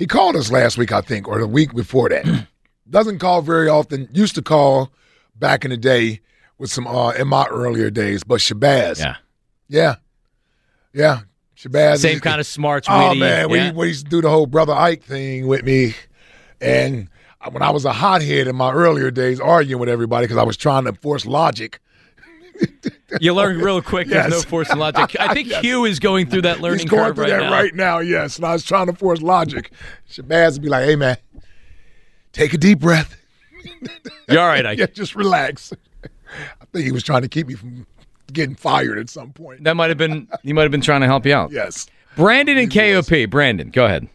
He 0.00 0.06
called 0.06 0.34
us 0.34 0.50
last 0.50 0.78
week, 0.78 0.92
I 0.92 1.02
think, 1.02 1.28
or 1.28 1.38
the 1.38 1.46
week 1.46 1.74
before 1.74 2.08
that. 2.08 2.24
Doesn't 2.90 3.18
call 3.18 3.42
very 3.42 3.68
often. 3.68 4.08
Used 4.14 4.34
to 4.36 4.42
call 4.42 4.90
back 5.36 5.62
in 5.62 5.70
the 5.70 5.76
day 5.76 6.20
with 6.56 6.70
some 6.70 6.86
uh 6.86 7.10
in 7.10 7.28
my 7.28 7.44
earlier 7.46 7.90
days, 7.90 8.24
but 8.24 8.40
Shabazz. 8.40 8.98
Yeah. 8.98 9.16
Yeah. 9.68 9.96
Yeah. 10.94 11.20
Shabazz. 11.54 11.98
Same 11.98 12.18
kind 12.20 12.40
of 12.40 12.46
smarts, 12.46 12.88
Oh 12.90 13.08
witty. 13.08 13.20
man, 13.20 13.50
we, 13.50 13.58
yeah. 13.58 13.72
we 13.72 13.88
used 13.88 14.06
to 14.06 14.10
do 14.10 14.22
the 14.22 14.30
whole 14.30 14.46
brother 14.46 14.72
Ike 14.72 15.02
thing 15.04 15.46
with 15.46 15.64
me, 15.64 15.94
and 16.62 17.10
when 17.52 17.62
I 17.62 17.68
was 17.68 17.84
a 17.84 17.92
hothead 17.92 18.48
in 18.48 18.56
my 18.56 18.72
earlier 18.72 19.10
days, 19.10 19.38
arguing 19.38 19.80
with 19.80 19.90
everybody 19.90 20.24
because 20.24 20.38
I 20.38 20.44
was 20.44 20.56
trying 20.56 20.84
to 20.84 20.94
force 20.94 21.26
logic. 21.26 21.78
You 23.20 23.34
learn 23.34 23.58
real 23.58 23.82
quick. 23.82 24.06
There's 24.06 24.30
no 24.30 24.36
Yes. 24.36 24.44
force 24.44 24.70
in 24.70 24.78
logic. 24.78 25.16
I 25.18 25.34
think 25.34 25.48
Yes. 25.50 25.62
Hugh 25.62 25.84
is 25.84 25.98
going 25.98 26.26
through 26.30 26.42
that 26.42 26.60
learning 26.60 26.80
He's 26.80 26.90
going 26.90 27.06
curve 27.06 27.16
through 27.16 27.24
right 27.24 27.30
that 27.40 27.42
now. 27.42 27.50
right 27.52 27.74
now, 27.74 27.98
yes. 27.98 28.36
And 28.36 28.44
I 28.46 28.52
was 28.52 28.64
trying 28.64 28.86
to 28.86 28.92
force 28.92 29.20
logic. 29.20 29.72
Shabazz 30.08 30.52
would 30.52 30.62
be 30.62 30.68
like, 30.68 30.84
"Hey 30.84 30.94
man, 30.94 31.16
take 32.32 32.54
a 32.54 32.58
deep 32.58 32.78
breath. 32.78 33.16
You're 34.28 34.40
all 34.40 34.46
right, 34.46 34.64
Ike. 34.64 34.78
yeah, 34.78 34.86
just 34.86 35.16
relax." 35.16 35.72
I 36.02 36.64
think 36.72 36.84
he 36.84 36.92
was 36.92 37.02
trying 37.02 37.22
to 37.22 37.28
keep 37.28 37.48
me 37.48 37.54
from 37.54 37.84
getting 38.32 38.54
fired 38.54 38.96
at 38.98 39.08
some 39.10 39.32
point. 39.32 39.64
That 39.64 39.74
might 39.74 39.88
have 39.88 39.98
been 39.98 40.28
he 40.44 40.52
might 40.52 40.62
have 40.62 40.70
been 40.70 40.80
trying 40.80 41.00
to 41.00 41.08
help 41.08 41.26
you 41.26 41.34
out. 41.34 41.50
Yes. 41.50 41.88
Brandon 42.16 42.56
and 42.58 42.72
KOP. 42.72 43.28
Brandon, 43.28 43.70
go 43.70 43.86
ahead. 43.86 44.08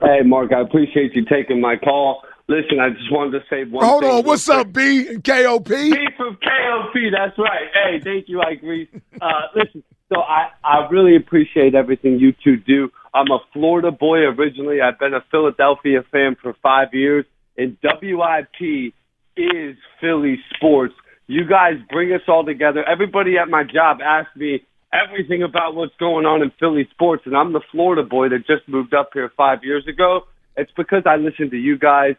Hey, 0.00 0.20
Mark, 0.24 0.52
I 0.54 0.60
appreciate 0.60 1.14
you 1.14 1.24
taking 1.26 1.60
my 1.60 1.76
call. 1.76 2.22
Listen, 2.48 2.78
I 2.78 2.90
just 2.90 3.10
wanted 3.10 3.32
to 3.32 3.44
say 3.50 3.64
one 3.64 3.82
thing. 3.82 3.90
Hold 3.90 4.04
on, 4.04 4.24
what's 4.24 4.48
up, 4.48 4.72
B 4.72 5.08
and 5.08 5.24
KOP? 5.24 5.68
B 5.68 5.94
from 6.16 6.36
KOP, 6.36 6.94
that's 7.10 7.36
right. 7.38 7.66
Hey, 7.74 8.00
thank 8.02 8.28
you, 8.28 8.40
I 8.40 8.50
agree. 8.52 8.88
Uh, 9.20 9.48
listen, 9.56 9.82
so 10.08 10.20
I, 10.20 10.50
I 10.62 10.88
really 10.88 11.16
appreciate 11.16 11.74
everything 11.74 12.20
you 12.20 12.32
two 12.44 12.56
do. 12.56 12.90
I'm 13.12 13.30
a 13.32 13.40
Florida 13.52 13.90
boy 13.90 14.18
originally. 14.18 14.80
I've 14.80 14.98
been 14.98 15.14
a 15.14 15.24
Philadelphia 15.30 16.04
fan 16.12 16.36
for 16.40 16.54
five 16.62 16.88
years, 16.92 17.24
and 17.56 17.76
WIP 17.82 18.92
is 19.36 19.76
Philly 20.00 20.38
sports. 20.54 20.94
You 21.26 21.44
guys 21.48 21.74
bring 21.90 22.12
us 22.12 22.20
all 22.28 22.44
together. 22.44 22.84
Everybody 22.84 23.38
at 23.38 23.48
my 23.48 23.64
job 23.64 23.98
asks 24.00 24.36
me 24.36 24.62
everything 24.92 25.42
about 25.42 25.74
what's 25.74 25.96
going 25.98 26.26
on 26.26 26.42
in 26.42 26.52
Philly 26.60 26.86
sports, 26.92 27.22
and 27.26 27.36
I'm 27.36 27.52
the 27.52 27.62
Florida 27.72 28.04
boy 28.04 28.28
that 28.28 28.46
just 28.46 28.68
moved 28.68 28.94
up 28.94 29.10
here 29.12 29.32
five 29.36 29.64
years 29.64 29.84
ago. 29.88 30.26
It's 30.56 30.70
because 30.76 31.02
I 31.06 31.16
listen 31.16 31.50
to 31.50 31.56
you 31.56 31.76
guys. 31.78 32.14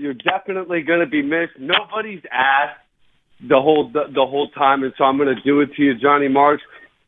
You're 0.00 0.14
definitely 0.14 0.80
going 0.80 1.00
to 1.00 1.06
be 1.06 1.20
missed. 1.20 1.58
Nobody's 1.58 2.22
asked 2.32 2.80
the 3.46 3.60
whole 3.60 3.90
the, 3.90 4.04
the 4.08 4.24
whole 4.24 4.48
time, 4.48 4.82
and 4.82 4.94
so 4.96 5.04
I'm 5.04 5.18
going 5.18 5.34
to 5.34 5.42
do 5.42 5.60
it 5.60 5.74
to 5.74 5.82
you, 5.82 5.94
Johnny 5.94 6.26
Marks. 6.26 6.62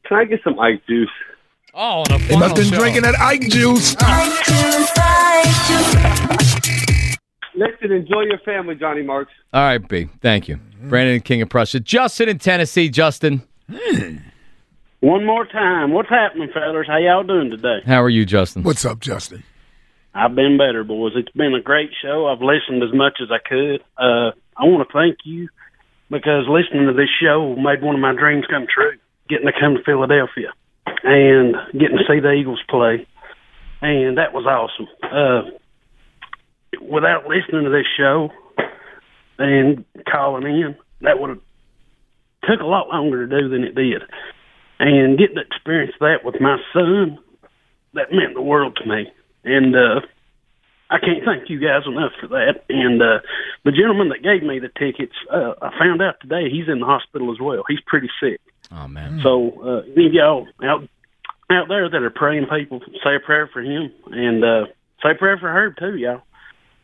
Can 0.04 0.18
I 0.18 0.24
get 0.26 0.40
some 0.44 0.60
Ike 0.60 0.86
juice? 0.86 1.08
Oh, 1.72 2.04
the 2.04 2.18
They 2.28 2.36
must 2.36 2.54
have 2.58 2.70
been 2.70 2.78
drinking 2.78 3.02
that 3.04 3.18
Ike 3.18 3.48
juice. 3.48 3.96
Listen, 7.54 7.92
enjoy 7.92 8.24
your 8.24 8.38
family, 8.44 8.74
Johnny 8.74 9.02
Marks. 9.02 9.32
All 9.54 9.62
right, 9.62 9.88
B. 9.88 10.10
Thank 10.20 10.48
you. 10.48 10.60
Brandon, 10.82 11.18
King 11.22 11.40
of 11.40 11.48
Prussia. 11.48 11.80
Justin 11.80 12.28
in 12.28 12.38
Tennessee. 12.38 12.90
Justin, 12.90 13.40
One 15.00 15.24
more 15.24 15.46
time. 15.46 15.92
What's 15.92 16.10
happening, 16.10 16.50
fellas? 16.52 16.86
How 16.86 16.98
y'all 16.98 17.24
doing 17.24 17.48
today? 17.48 17.78
how 17.86 18.02
are 18.02 18.10
you, 18.10 18.26
Justin? 18.26 18.64
What's 18.64 18.84
up, 18.84 19.00
Justin? 19.00 19.44
I've 20.14 20.34
been 20.34 20.58
better, 20.58 20.84
boys. 20.84 21.12
It's 21.16 21.32
been 21.32 21.54
a 21.54 21.62
great 21.62 21.90
show. 22.02 22.28
I've 22.28 22.42
listened 22.42 22.82
as 22.82 22.92
much 22.92 23.18
as 23.22 23.28
I 23.30 23.38
could. 23.46 23.80
Uh, 23.96 24.32
I 24.56 24.64
want 24.68 24.86
to 24.86 24.92
thank 24.92 25.18
you 25.24 25.48
because 26.10 26.44
listening 26.48 26.86
to 26.86 26.92
this 26.92 27.08
show 27.20 27.56
made 27.56 27.82
one 27.82 27.94
of 27.94 28.00
my 28.00 28.12
dreams 28.14 28.44
come 28.50 28.66
true. 28.72 28.98
Getting 29.28 29.46
to 29.46 29.52
come 29.58 29.74
to 29.74 29.82
Philadelphia 29.84 30.52
and 31.02 31.56
getting 31.72 31.96
to 31.96 32.04
see 32.06 32.20
the 32.20 32.32
Eagles 32.32 32.60
play, 32.68 33.06
and 33.80 34.18
that 34.18 34.34
was 34.34 34.44
awesome. 34.44 34.88
Uh, 35.02 35.50
without 36.82 37.26
listening 37.26 37.64
to 37.64 37.70
this 37.70 37.86
show 37.96 38.28
and 39.38 39.84
calling 40.10 40.44
in, 40.44 40.76
that 41.00 41.18
would 41.18 41.30
have 41.30 41.40
took 42.44 42.60
a 42.60 42.66
lot 42.66 42.88
longer 42.88 43.26
to 43.26 43.40
do 43.40 43.48
than 43.48 43.64
it 43.64 43.74
did. 43.74 44.02
And 44.78 45.18
getting 45.18 45.36
to 45.36 45.42
experience 45.42 45.94
that 46.00 46.24
with 46.24 46.40
my 46.40 46.58
son, 46.74 47.18
that 47.94 48.12
meant 48.12 48.34
the 48.34 48.42
world 48.42 48.78
to 48.82 48.88
me. 48.88 49.10
And 49.44 49.74
uh 49.74 50.00
I 50.90 50.98
can't 50.98 51.24
thank 51.24 51.48
you 51.48 51.58
guys 51.58 51.82
enough 51.86 52.12
for 52.20 52.28
that. 52.28 52.64
And 52.68 53.02
uh 53.02 53.20
the 53.64 53.72
gentleman 53.72 54.10
that 54.10 54.22
gave 54.22 54.42
me 54.42 54.58
the 54.58 54.68
tickets, 54.68 55.14
uh 55.30 55.54
I 55.60 55.70
found 55.78 56.02
out 56.02 56.20
today 56.20 56.50
he's 56.50 56.68
in 56.68 56.80
the 56.80 56.86
hospital 56.86 57.32
as 57.32 57.40
well. 57.40 57.64
He's 57.68 57.80
pretty 57.86 58.10
sick. 58.20 58.40
Oh 58.70 58.88
man. 58.88 59.20
So 59.22 59.52
uh 59.62 59.82
any 59.96 60.06
of 60.06 60.12
y'all 60.12 60.46
out 60.62 60.88
out 61.50 61.68
there 61.68 61.88
that 61.88 62.02
are 62.02 62.10
praying 62.10 62.46
people, 62.46 62.80
say 63.04 63.16
a 63.16 63.20
prayer 63.20 63.48
for 63.52 63.62
him 63.62 63.92
and 64.10 64.44
uh 64.44 64.66
say 65.02 65.10
a 65.12 65.18
prayer 65.18 65.38
for 65.38 65.50
her 65.50 65.74
too, 65.78 65.96
y'all. 65.96 66.22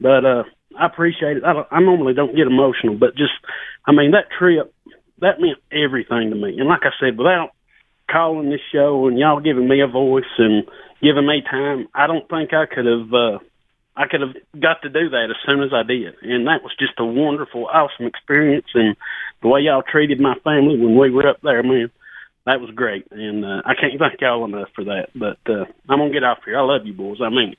But 0.01 0.25
uh 0.25 0.45
I 0.79 0.87
appreciate 0.87 1.39
it. 1.39 1.45
I, 1.45 1.55
don't, 1.55 1.67
I 1.73 1.81
normally 1.81 2.15
don't 2.15 2.37
get 2.37 2.47
emotional, 2.47 2.97
but 2.97 3.17
just 3.17 3.33
I 3.87 3.93
mean 3.93 4.13
that 4.13 4.31
trip 4.39 4.73
that 5.21 5.41
meant 5.41 5.59
everything 5.73 6.31
to 6.31 6.37
me. 6.37 6.59
And 6.59 6.69
like 6.69 6.83
I 6.83 6.91
said, 7.01 7.19
without 7.19 7.51
calling 8.11 8.51
this 8.51 8.61
show 8.73 9.07
and 9.07 9.19
y'all 9.19 9.41
giving 9.41 9.69
me 9.69 9.81
a 9.81 9.87
voice 9.87 10.25
and 10.39 10.65
giving 11.03 11.27
me 11.27 11.43
time, 11.49 11.89
I 11.95 12.07
don't 12.07 12.29
think 12.29 12.53
I 12.53 12.67
could 12.67 12.87
have 12.87 13.13
uh 13.13 13.39
I 13.97 14.07
could 14.07 14.21
have 14.21 14.37
got 14.61 14.83
to 14.83 14.89
do 14.89 15.11
that 15.11 15.27
as 15.31 15.37
soon 15.45 15.63
as 15.63 15.71
I 15.73 15.83
did. 15.83 16.15
And 16.23 16.47
that 16.47 16.63
was 16.63 16.73
just 16.79 16.93
a 16.99 17.05
wonderful, 17.05 17.67
awesome 17.67 18.07
experience 18.07 18.67
and 18.75 18.97
the 19.43 19.49
way 19.49 19.63
y'all 19.63 19.83
treated 19.83 20.21
my 20.21 20.35
family 20.45 20.79
when 20.79 20.97
we 20.97 21.11
were 21.11 21.29
up 21.29 21.41
there, 21.43 21.63
man, 21.63 21.91
that 22.47 22.61
was 22.61 22.71
great. 22.71 23.07
And 23.11 23.45
uh, 23.45 23.63
I 23.65 23.75
can't 23.75 23.99
thank 23.99 24.21
y'all 24.21 24.45
enough 24.45 24.69
for 24.75 24.85
that. 24.85 25.09
But 25.15 25.39
uh 25.49 25.65
I'm 25.89 25.99
gonna 25.99 26.13
get 26.13 26.25
off 26.25 26.39
here. 26.45 26.59
I 26.59 26.63
love 26.63 26.87
you 26.87 26.93
boys. 26.93 27.19
I 27.23 27.29
mean 27.29 27.53
it. 27.53 27.59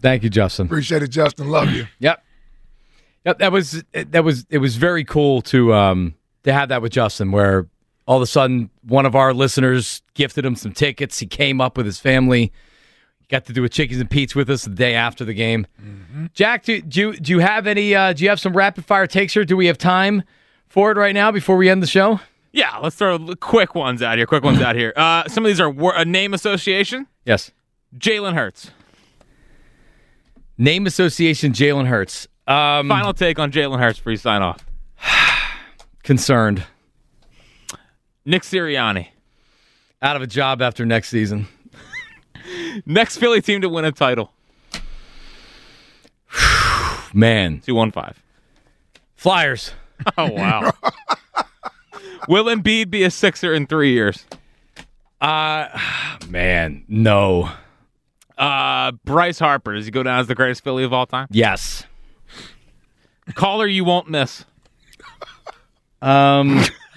Thank 0.00 0.22
you, 0.22 0.30
Justin. 0.30 0.66
Appreciate 0.66 1.02
it, 1.02 1.08
Justin. 1.08 1.48
Love 1.48 1.70
you. 1.70 1.86
Yep. 1.98 2.24
Yep, 3.26 3.38
that 3.40 3.52
was 3.52 3.84
that 3.92 4.24
was 4.24 4.46
it 4.48 4.58
was 4.58 4.76
very 4.76 5.04
cool 5.04 5.42
to 5.42 5.74
um 5.74 6.14
to 6.44 6.52
have 6.52 6.70
that 6.70 6.80
with 6.80 6.92
Justin 6.92 7.32
where 7.32 7.66
all 8.10 8.16
of 8.16 8.22
a 8.22 8.26
sudden 8.26 8.68
one 8.82 9.06
of 9.06 9.14
our 9.14 9.32
listeners 9.32 10.02
gifted 10.14 10.44
him 10.44 10.56
some 10.56 10.72
tickets. 10.72 11.20
He 11.20 11.26
came 11.26 11.60
up 11.60 11.76
with 11.76 11.86
his 11.86 12.00
family, 12.00 12.50
got 13.28 13.44
to 13.44 13.52
do 13.52 13.62
a 13.62 13.68
Chickie's 13.68 14.00
and 14.00 14.10
Pete's 14.10 14.34
with 14.34 14.50
us 14.50 14.64
the 14.64 14.70
day 14.70 14.96
after 14.96 15.24
the 15.24 15.32
game. 15.32 15.64
Jack, 16.34 16.64
do, 16.64 16.80
do 16.82 17.00
you 17.00 17.12
do 17.12 17.30
you 17.30 17.38
have 17.38 17.68
any 17.68 17.94
uh, 17.94 18.12
do 18.12 18.24
you 18.24 18.28
have 18.28 18.40
some 18.40 18.52
rapid 18.52 18.84
fire 18.84 19.06
takes 19.06 19.32
here? 19.32 19.44
Do 19.44 19.56
we 19.56 19.66
have 19.66 19.78
time 19.78 20.24
for 20.66 20.90
it 20.90 20.96
right 20.96 21.14
now 21.14 21.30
before 21.30 21.56
we 21.56 21.70
end 21.70 21.84
the 21.84 21.86
show? 21.86 22.18
Yeah, 22.50 22.78
let's 22.78 22.96
throw 22.96 23.16
quick 23.36 23.76
ones 23.76 24.02
out 24.02 24.18
here. 24.18 24.26
Quick 24.26 24.42
ones 24.42 24.60
out 24.60 24.74
here. 24.74 24.92
Uh, 24.96 25.28
some 25.28 25.44
of 25.44 25.48
these 25.48 25.60
are 25.60 25.70
wor- 25.70 25.94
a 25.94 26.04
name 26.04 26.34
association. 26.34 27.06
Yes. 27.24 27.52
Jalen 27.96 28.34
Hurts. 28.34 28.72
Name 30.58 30.84
association 30.88 31.52
Jalen 31.52 31.86
Hurts. 31.86 32.26
Um, 32.48 32.88
Final 32.88 33.14
take 33.14 33.38
on 33.38 33.52
Jalen 33.52 33.78
Hurts 33.78 34.00
before 34.00 34.10
you 34.10 34.18
sign 34.18 34.42
off. 34.42 34.66
concerned. 36.02 36.64
Nick 38.24 38.42
Sirianni. 38.42 39.08
Out 40.02 40.16
of 40.16 40.22
a 40.22 40.26
job 40.26 40.62
after 40.62 40.86
next 40.86 41.08
season. 41.08 41.46
Next 42.86 43.18
Philly 43.18 43.40
team 43.42 43.60
to 43.60 43.68
win 43.68 43.84
a 43.84 43.92
title. 43.92 44.32
Man. 47.12 47.60
215. 47.60 48.14
Flyers. 49.16 49.72
Oh, 50.16 50.30
wow. 50.30 50.72
Will 52.26 52.46
Embiid 52.46 52.90
be 52.90 53.04
a 53.04 53.10
Sixer 53.10 53.52
in 53.52 53.66
three 53.66 53.92
years? 53.92 54.24
Uh, 55.20 55.68
man, 56.28 56.84
no. 56.88 57.50
Uh, 58.38 58.92
Bryce 59.04 59.38
Harper. 59.38 59.74
Does 59.74 59.84
he 59.84 59.90
go 59.90 60.02
down 60.02 60.20
as 60.20 60.26
the 60.26 60.34
greatest 60.34 60.64
Philly 60.64 60.84
of 60.84 60.92
all 60.94 61.04
time? 61.04 61.26
Yes. 61.30 61.84
Caller 63.34 63.66
you 63.66 63.84
won't 63.84 64.08
miss. 64.08 64.44
Um, 66.00 66.64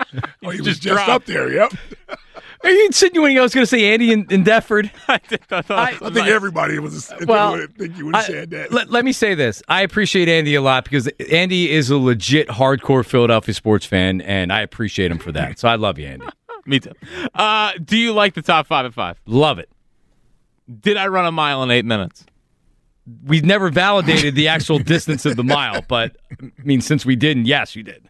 Oh, 0.44 0.50
he 0.50 0.58
was 0.58 0.66
Just 0.66 0.82
just 0.82 0.94
dropped. 0.94 1.08
up 1.10 1.24
there. 1.26 1.52
Yep. 1.52 1.72
are 2.64 2.70
you 2.70 2.86
insinuating 2.86 3.38
I 3.38 3.42
was 3.42 3.52
going 3.54 3.62
to 3.62 3.66
say 3.68 3.92
Andy 3.92 4.12
in, 4.12 4.26
in 4.30 4.44
Deptford? 4.44 4.90
I, 5.08 5.18
think- 5.18 5.42
I 5.50 5.62
thought 5.62 5.78
I 5.78 5.92
think 5.96 6.14
nice. 6.14 6.30
everybody 6.30 6.78
was. 6.78 7.10
I 7.10 7.16
think 7.18 7.28
Well, 7.30 7.54
I 7.54 7.66
think 7.76 7.96
you 7.98 8.06
would 8.06 8.16
have 8.16 8.24
said 8.26 8.50
that. 8.50 8.72
Let, 8.72 8.90
let 8.90 9.04
me 9.04 9.12
say 9.12 9.34
this. 9.34 9.62
I 9.68 9.82
appreciate 9.82 10.28
Andy 10.28 10.54
a 10.54 10.62
lot 10.62 10.84
because 10.84 11.08
Andy 11.30 11.70
is 11.70 11.90
a 11.90 11.96
legit 11.98 12.48
hardcore 12.48 13.04
Philadelphia 13.04 13.54
sports 13.54 13.84
fan, 13.86 14.20
and 14.20 14.52
I 14.52 14.60
appreciate 14.60 15.10
him 15.10 15.18
for 15.18 15.32
that. 15.32 15.58
So 15.58 15.68
I 15.68 15.74
love 15.76 15.98
you, 15.98 16.06
Andy. 16.06 16.26
Me 16.64 16.80
too. 16.80 16.92
Uh, 17.34 17.72
do 17.84 17.96
you 17.96 18.12
like 18.12 18.34
the 18.34 18.42
top 18.42 18.66
five 18.66 18.86
at 18.86 18.94
five? 18.94 19.20
Love 19.26 19.58
it. 19.58 19.68
Did 20.80 20.96
I 20.96 21.06
run 21.08 21.26
a 21.26 21.32
mile 21.32 21.62
in 21.62 21.70
eight 21.70 21.84
minutes? 21.84 22.24
We've 23.24 23.44
never 23.44 23.70
validated 23.70 24.34
the 24.34 24.48
actual 24.48 24.80
distance 24.80 25.24
of 25.26 25.36
the 25.36 25.44
mile, 25.44 25.82
but 25.86 26.16
I 26.42 26.50
mean, 26.64 26.80
since 26.80 27.06
we 27.06 27.14
didn't, 27.14 27.46
yes, 27.46 27.76
you 27.76 27.84
did. 27.84 28.08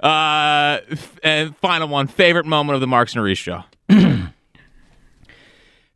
Uh, 0.00 0.78
f- 0.90 1.18
and 1.22 1.56
final 1.56 1.88
one. 1.88 2.06
Favorite 2.06 2.46
moment 2.46 2.74
of 2.74 2.80
the 2.80 2.86
Marks 2.86 3.14
and 3.14 3.22
Reese 3.22 3.38
show. 3.38 3.64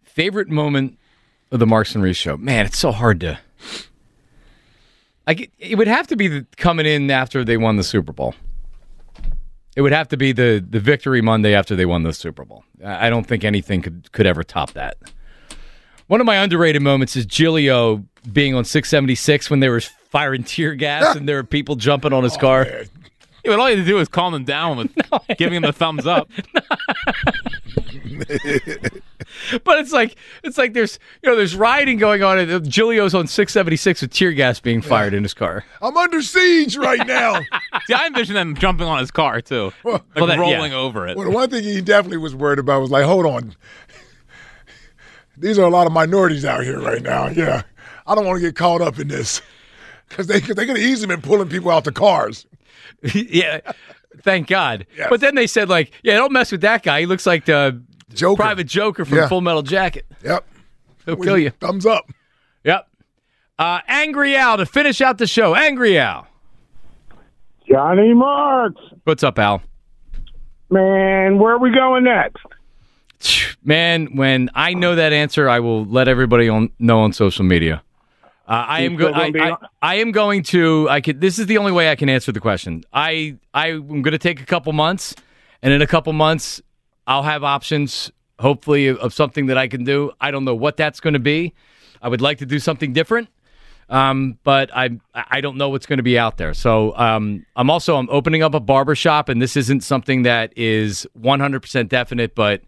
Favorite 0.03 0.49
moment 0.49 0.99
of 1.51 1.61
the 1.61 1.67
Marks 1.67 1.95
and 1.95 2.03
Reese 2.03 2.17
show? 2.17 2.37
Man, 2.37 2.67
it's 2.67 2.79
so 2.79 2.93
hard 2.93 3.21
to. 3.21 3.39
I 5.27 5.35
get, 5.35 5.51
it 5.59 5.77
would 5.79 5.87
have 5.87 6.09
to 6.09 6.17
be 6.17 6.29
the, 6.29 6.47
coming 6.57 6.85
in 6.85 7.11
after 7.11 7.45
they 7.45 7.57
won 7.57 7.77
the 7.77 7.85
Super 7.85 8.13
Bowl. 8.13 8.35
It 9.77 9.83
would 9.83 9.93
have 9.93 10.09
to 10.09 10.17
be 10.17 10.33
the 10.33 10.63
the 10.69 10.81
victory 10.81 11.23
Monday 11.23 11.55
after 11.55 11.75
they 11.75 11.87
won 11.87 12.03
the 12.03 12.13
Super 12.13 12.45
Bowl. 12.45 12.65
I 12.85 13.07
I 13.07 13.11
don't 13.11 13.27
think 13.27 13.45
anything 13.45 13.81
could 13.81 14.11
could 14.13 14.27
ever 14.27 14.43
top 14.43 14.73
that. 14.73 14.99
One 16.09 16.21
of 16.21 16.27
my 16.27 16.37
underrated 16.37 16.83
moments 16.83 17.17
is 17.17 17.25
Giglio 17.25 18.05
being 18.31 18.55
on 18.55 18.65
676 18.65 19.49
when 19.49 19.61
they 19.61 19.71
were 19.71 19.81
firing 19.81 20.43
tear 20.45 20.75
gas 20.75 21.17
and 21.17 21.27
there 21.27 21.37
were 21.37 21.45
people 21.45 21.77
jumping 21.77 22.13
on 22.13 22.23
his 22.23 22.37
car. 22.37 22.67
Yeah, 23.45 23.53
but 23.53 23.61
all 23.61 23.69
you 23.71 23.77
had 23.77 23.85
to 23.85 23.91
do 23.91 23.99
is 23.99 24.09
calm 24.09 24.33
them 24.33 24.45
down 24.45 24.77
with 24.77 24.93
giving 25.39 25.61
them 25.61 25.69
the 25.69 25.73
thumbs 25.73 26.07
up. 26.07 26.31
But 29.65 29.79
it's 29.79 29.93
like 29.93 30.17
it's 30.43 30.59
like 30.59 30.73
there's 30.75 30.99
you 31.23 31.31
know 31.31 31.37
there's 31.37 31.57
rioting 31.57 31.97
going 31.99 32.23
on 32.23 32.39
and 32.39 32.65
Giglio's 32.71 33.15
on 33.15 33.27
676 33.27 34.03
with 34.03 34.11
tear 34.13 34.33
gas 34.33 34.61
being 34.61 34.83
fired 34.83 35.15
in 35.15 35.23
his 35.23 35.33
car. 35.33 35.65
I'm 35.81 35.97
under 35.97 36.21
siege 36.23 36.77
right 36.77 37.05
now. 37.07 37.41
See, 37.87 37.95
I 37.95 38.07
envision 38.09 38.35
them 38.35 38.55
jumping 38.55 38.87
on 38.87 38.99
his 38.99 39.11
car 39.11 39.41
too, 39.41 39.73
like 39.85 40.03
Well, 40.15 40.27
that- 40.27 40.37
yeah. 40.37 40.55
rolling 40.57 40.73
over 40.75 41.07
it. 41.09 41.17
Well, 41.17 41.25
the 41.27 41.31
one 41.35 41.49
thing 41.51 41.63
he 41.65 41.81
definitely 41.81 42.19
was 42.19 42.35
worried 42.35 42.59
about 42.59 42.81
was 42.83 42.91
like, 42.91 43.05
hold 43.05 43.25
on. 43.27 43.55
These 45.39 45.59
are 45.59 45.65
a 45.67 45.71
lot 45.71 45.87
of 45.87 45.93
minorities 45.93 46.45
out 46.45 46.63
here 46.65 46.81
right 46.81 47.03
now. 47.03 47.29
Yeah. 47.29 47.63
I 48.07 48.15
don't 48.15 48.27
want 48.27 48.37
to 48.41 48.47
get 48.47 48.55
caught 48.55 48.83
up 48.83 48.99
in 48.99 49.09
this. 49.09 49.41
Because 50.09 50.27
they, 50.27 50.41
cause 50.41 50.57
they 50.57 50.67
could 50.67 50.77
have 50.77 50.85
easily 50.87 51.07
been 51.15 51.23
pulling 51.23 51.49
people 51.49 51.71
out 51.71 51.85
the 51.85 51.93
cars. 51.93 52.45
yeah. 53.15 53.61
Thank 54.23 54.49
God. 54.49 54.87
Yes. 54.97 55.09
But 55.11 55.21
then 55.21 55.35
they 55.35 55.47
said 55.47 55.69
like, 55.69 55.93
yeah, 56.03 56.17
don't 56.17 56.33
mess 56.33 56.53
with 56.53 56.61
that 56.61 56.83
guy. 56.83 57.01
He 57.01 57.07
looks 57.07 57.27
like 57.27 57.45
the 57.47 57.83
Joker. 58.13 58.37
private 58.43 58.67
Joker 58.67 59.05
from 59.05 59.19
Yeah. 59.19 59.29
Full 59.29 59.41
Metal 59.41 59.63
Jacket. 59.63 60.07
Yep. 60.25 60.47
He'll 61.07 61.17
kill 61.17 61.39
you. 61.39 61.51
Thumbs 61.51 61.87
up. 61.87 62.05
Yep. 62.65 62.87
Uh, 63.59 63.81
Angry 63.89 64.37
Al 64.37 64.57
to 64.59 64.67
finish 64.67 65.01
out 65.01 65.19
the 65.19 65.27
show. 65.27 65.55
Angry 65.55 65.99
Al. 65.99 66.27
Johnny 67.69 68.13
Marks. 68.13 68.81
What's 69.05 69.23
up, 69.25 69.39
Al? 69.39 69.63
Man, 70.71 71.39
where 71.39 71.55
are 71.55 71.59
we 71.59 71.71
going 71.71 72.05
next? 72.05 72.45
Man, 73.65 74.17
when 74.17 74.51
I 74.55 74.75
know 74.75 74.95
that 74.95 75.13
answer, 75.13 75.49
I 75.49 75.61
will 75.61 75.85
let 75.85 76.09
everybody 76.09 76.49
on 76.49 76.71
know 76.79 77.01
on 77.01 77.13
social 77.13 77.45
media. 77.45 77.83
Uh, 78.47 78.67
I 78.69 78.81
am 78.83 78.97
go- 78.97 79.13
I, 79.13 79.33
I, 79.35 79.57
I 79.81 79.95
am 79.97 80.11
going 80.11 80.43
to. 80.45 80.89
I 80.91 81.01
could. 81.01 81.21
This 81.21 81.39
is 81.39 81.47
the 81.47 81.59
only 81.59 81.73
way 81.73 81.91
I 81.91 81.95
can 81.97 82.09
answer 82.09 82.33
the 82.33 82.41
question. 82.41 82.85
I 82.93 83.37
I'm 83.55 84.03
going 84.03 84.13
to 84.13 84.19
take 84.19 84.41
a 84.41 84.47
couple 84.47 84.73
months, 84.73 85.15
and 85.63 85.73
in 85.73 85.81
a 85.81 85.87
couple 85.87 86.13
months, 86.13 86.61
I'll 87.07 87.23
have 87.23 87.45
options. 87.45 88.11
Hopefully, 88.41 88.89
of, 88.89 89.15
something 89.15 89.47
that 89.47 89.57
I 89.57 89.69
can 89.69 89.85
do. 89.85 90.11
I 90.21 90.33
don't 90.33 90.45
know 90.45 90.57
what 90.57 90.77
that's 90.77 90.99
going 90.99 91.15
to 91.15 91.21
be. 91.21 91.55
I 92.01 92.09
would 92.09 92.21
like 92.21 92.39
to 92.39 92.47
do 92.47 92.59
something 92.59 92.93
different, 92.93 93.29
um, 93.89 94.39
but 94.43 94.75
I 94.75 94.99
I 95.15 95.41
don't 95.41 95.57
know 95.57 95.69
what's 95.69 95.87
going 95.87 95.99
to 95.99 96.03
be 96.03 96.19
out 96.19 96.37
there. 96.39 96.53
So 96.53 96.97
um, 96.97 97.47
I'm 97.55 97.71
also 97.71 97.97
I'm 97.97 98.11
opening 98.11 98.43
up 98.43 98.55
a 98.55 98.61
barber 98.61 98.97
shop, 98.97 99.29
and 99.29 99.41
this 99.41 99.57
isn't 99.57 99.85
something 99.85 100.23
that 100.25 100.53
is 100.57 101.07
100 101.15 101.61
percent 101.63 101.89
definite, 101.89 102.35
but. 102.35 102.63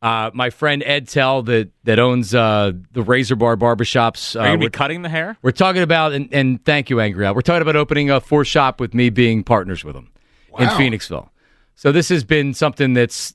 Uh, 0.00 0.30
my 0.32 0.50
friend 0.50 0.82
Ed 0.86 1.08
Tell 1.08 1.42
that 1.44 1.70
that 1.84 1.98
owns 1.98 2.32
uh, 2.34 2.72
the 2.92 3.02
Razor 3.02 3.34
Bar 3.36 3.56
barbershops. 3.56 4.36
Uh, 4.36 4.38
Are 4.38 4.42
you 4.42 4.48
gonna 4.50 4.58
be 4.58 4.64
we're- 4.66 4.70
cutting 4.70 5.02
the 5.02 5.08
hair? 5.08 5.36
we're 5.42 5.50
talking 5.50 5.82
about, 5.82 6.12
and, 6.12 6.28
and 6.32 6.64
thank 6.64 6.88
you, 6.90 7.00
Angry 7.00 7.26
Al. 7.26 7.34
We're 7.34 7.40
talking 7.40 7.62
about 7.62 7.74
opening 7.76 8.08
a 8.10 8.20
fourth 8.20 8.46
shop 8.46 8.78
with 8.80 8.94
me 8.94 9.10
being 9.10 9.42
partners 9.42 9.84
with 9.84 9.96
him 9.96 10.10
in 10.58 10.68
Phoenixville. 10.68 11.28
So 11.74 11.90
this 11.92 12.08
has 12.10 12.22
been 12.24 12.54
something 12.54 12.94
that's 12.94 13.34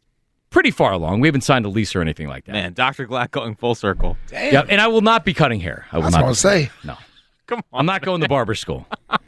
pretty 0.52 0.71
far 0.71 0.91
along. 0.93 1.19
We 1.19 1.28
haven't 1.28 1.41
signed 1.41 1.65
a 1.65 1.69
lease 1.69 1.95
or 1.95 2.02
anything 2.02 2.28
like 2.28 2.45
that. 2.45 2.52
Man, 2.54 2.73
Dr. 2.73 3.08
Glack 3.08 3.32
going 3.32 3.56
full 3.56 3.76
circle. 3.76 4.17
Yeah, 4.32 4.63
and 4.69 4.80
I 4.80 4.88
will 4.88 5.02
not 5.02 5.26
be 5.26 5.34
cutting 5.34 5.60
hair. 5.60 5.86
I 5.91 5.97
will 5.97 6.04
That's 6.04 6.13
not 6.13 6.19
what 6.21 6.26
I 6.26 6.28
be 6.28 6.30
was 6.30 6.39
say. 6.39 6.69
No, 6.86 6.95
Come 7.47 7.60
on. 7.73 7.80
I'm 7.82 7.86
not 7.86 8.02
going 8.04 8.21
to 8.21 8.28
barber 8.30 8.56
school. 8.56 8.88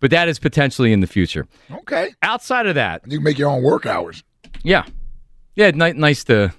But 0.00 0.10
that 0.10 0.28
is 0.28 0.38
potentially 0.38 0.92
in 0.92 1.00
the 1.00 1.06
future. 1.06 1.46
Okay. 1.70 2.12
Outside 2.22 2.66
of 2.66 2.74
that, 2.74 3.00
You 3.06 3.16
can 3.18 3.24
make 3.24 3.38
your 3.38 3.48
own 3.48 3.62
work 3.62 3.86
hours. 3.86 4.22
yeah, 4.62 4.84
yeah, 5.54 5.70
ni- 5.70 5.92
nice 5.92 6.24
to 6.24 6.52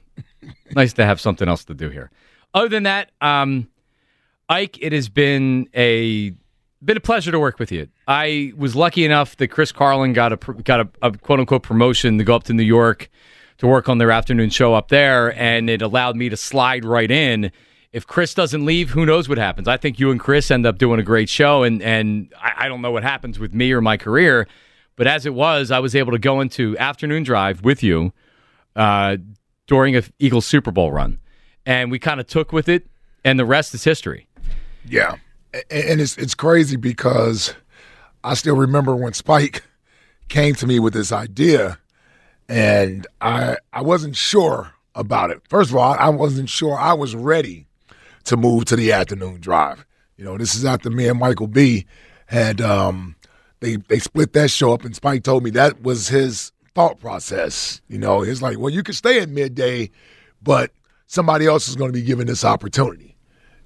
nice 0.76 0.94
to 0.94 1.06
have 1.06 1.20
something 1.20 1.48
else 1.48 1.66
to 1.66 1.74
do 1.74 1.90
here. 1.90 2.12
Other 2.54 2.70
than 2.70 2.84
that, 2.84 3.12
um, 3.22 3.68
Ike, 4.50 4.82
it 4.82 4.94
has 4.94 5.10
been 5.10 5.68
a 5.76 6.34
been 6.84 6.98
a 6.98 7.02
pleasure 7.02 7.32
to 7.32 7.40
work 7.40 7.60
with 7.60 7.72
you. 7.72 7.88
I 8.08 8.54
was 8.56 8.76
lucky 8.76 9.06
enough 9.06 9.38
that 9.38 9.48
Chris 9.48 9.72
Carlin 9.72 10.14
got 10.14 10.34
a 10.34 10.38
got 10.38 10.82
a, 10.82 10.90
a 11.02 11.12
quote 11.12 11.40
unquote 11.40 11.64
promotion 11.64 12.18
to 12.18 12.24
go 12.24 12.36
up 12.36 12.44
to 12.44 12.54
New 12.54 12.64
York 12.64 13.10
to 13.58 13.68
work 13.68 13.88
on 13.88 13.98
their 13.98 14.12
afternoon 14.12 14.50
show 14.50 14.74
up 14.74 14.90
there, 14.90 15.38
and 15.40 15.70
it 15.70 15.82
allowed 15.82 16.16
me 16.16 16.30
to 16.30 16.38
slide 16.38 16.84
right 16.86 17.10
in. 17.10 17.52
If 17.94 18.06
Chris 18.06 18.34
doesn't 18.34 18.66
leave, 18.66 18.90
who 18.90 19.06
knows 19.06 19.30
what 19.30 19.38
happens? 19.38 19.70
I 19.70 19.78
think 19.78 20.00
you 20.00 20.12
and 20.12 20.20
Chris 20.20 20.52
end 20.52 20.66
up 20.66 20.78
doing 20.78 21.00
a 21.00 21.04
great 21.04 21.30
show, 21.30 21.64
and 21.64 21.82
and 21.82 22.34
I, 22.40 22.66
I 22.66 22.68
don't 22.68 22.82
know 22.82 22.92
what 22.92 23.04
happens 23.04 23.40
with 23.40 23.54
me 23.54 23.72
or 23.72 23.82
my 23.82 23.98
career, 23.98 24.48
but 24.96 25.08
as 25.08 25.26
it 25.26 25.34
was, 25.34 25.72
I 25.72 25.80
was 25.80 25.96
able 25.96 26.12
to 26.12 26.20
go 26.20 26.40
into 26.42 26.78
afternoon 26.78 27.24
drive 27.24 27.64
with 27.64 27.82
you 27.82 28.14
uh, 28.76 29.18
during 29.68 29.96
a 29.96 30.04
Eagles 30.20 30.46
Super 30.46 30.72
Bowl 30.72 30.92
run, 30.92 31.20
and 31.66 31.92
we 31.92 32.00
kind 32.00 32.20
of 32.20 32.28
took 32.28 32.52
with 32.52 32.70
it, 32.70 32.88
and 33.24 33.40
the 33.40 33.46
rest 33.46 33.74
is 33.74 33.84
history. 33.84 34.28
Yeah. 34.88 35.16
And 35.54 36.02
it's 36.02 36.18
it's 36.18 36.36
crazy 36.36 36.76
because 36.76 37.54
I 38.24 38.34
still 38.34 38.56
remember 38.56 38.96
when 38.96 39.14
Spike 39.14 39.64
came 40.28 40.56
to 40.56 40.68
me 40.68 40.80
with 40.80 40.94
this 40.94 41.12
idea 41.12 41.80
and 42.50 43.08
I 43.22 43.58
I 43.74 43.82
wasn't 43.82 44.16
sure 44.16 44.74
about 44.94 45.32
it. 45.32 45.42
First 45.50 45.72
of 45.72 45.78
all, 45.78 45.94
I 45.94 46.10
wasn't 46.10 46.50
sure 46.50 46.78
I 46.78 46.94
was 46.94 47.16
ready 47.16 47.68
to 48.26 48.38
move 48.38 48.66
to 48.66 48.76
the 48.76 48.92
afternoon 48.92 49.40
drive. 49.40 49.86
You 50.18 50.26
know, 50.26 50.38
this 50.38 50.56
is 50.56 50.66
after 50.66 50.90
me 50.90 51.08
and 51.08 51.20
Michael 51.20 51.48
B 51.48 51.86
had 52.28 52.62
um 52.62 53.16
they 53.60 53.78
they 53.78 54.00
split 54.00 54.34
that 54.34 54.52
show 54.52 54.74
up 54.74 54.84
and 54.84 54.96
Spike 54.96 55.24
told 55.24 55.44
me 55.44 55.50
that 55.52 55.82
was 55.82 56.10
his 56.10 56.52
thought 56.76 57.00
process. 57.00 57.82
You 57.88 57.98
know, 57.98 58.22
it's 58.22 58.42
like, 58.42 58.60
well, 58.60 58.72
you 58.72 58.84
could 58.84 58.96
stay 58.96 59.20
at 59.22 59.30
midday, 59.30 59.90
but 60.44 60.72
somebody 61.08 61.48
else 61.48 61.68
is 61.68 61.76
going 61.76 61.90
to 61.90 61.98
be 61.98 62.04
given 62.04 62.28
this 62.28 62.46
opportunity. 62.46 63.16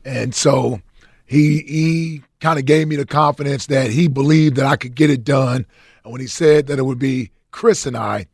And 0.06 0.34
so 0.34 0.80
he 1.26 1.60
he 1.68 2.24
kind 2.40 2.58
of 2.58 2.66
gave 2.66 2.88
me 2.88 2.96
the 2.96 3.06
confidence 3.06 3.66
that 3.68 3.92
he 3.92 4.08
believed 4.08 4.56
that 4.56 4.66
I 4.66 4.78
could 4.78 4.96
get 4.96 5.10
it 5.10 5.24
done. 5.24 5.66
And 6.04 6.14
when 6.14 6.22
he 6.22 6.28
said 6.28 6.68
that 6.68 6.80
it 6.80 6.84
would 6.84 7.00
be 7.00 7.32
Chris 7.52 7.86
and 7.86 7.98
I, 7.98 8.28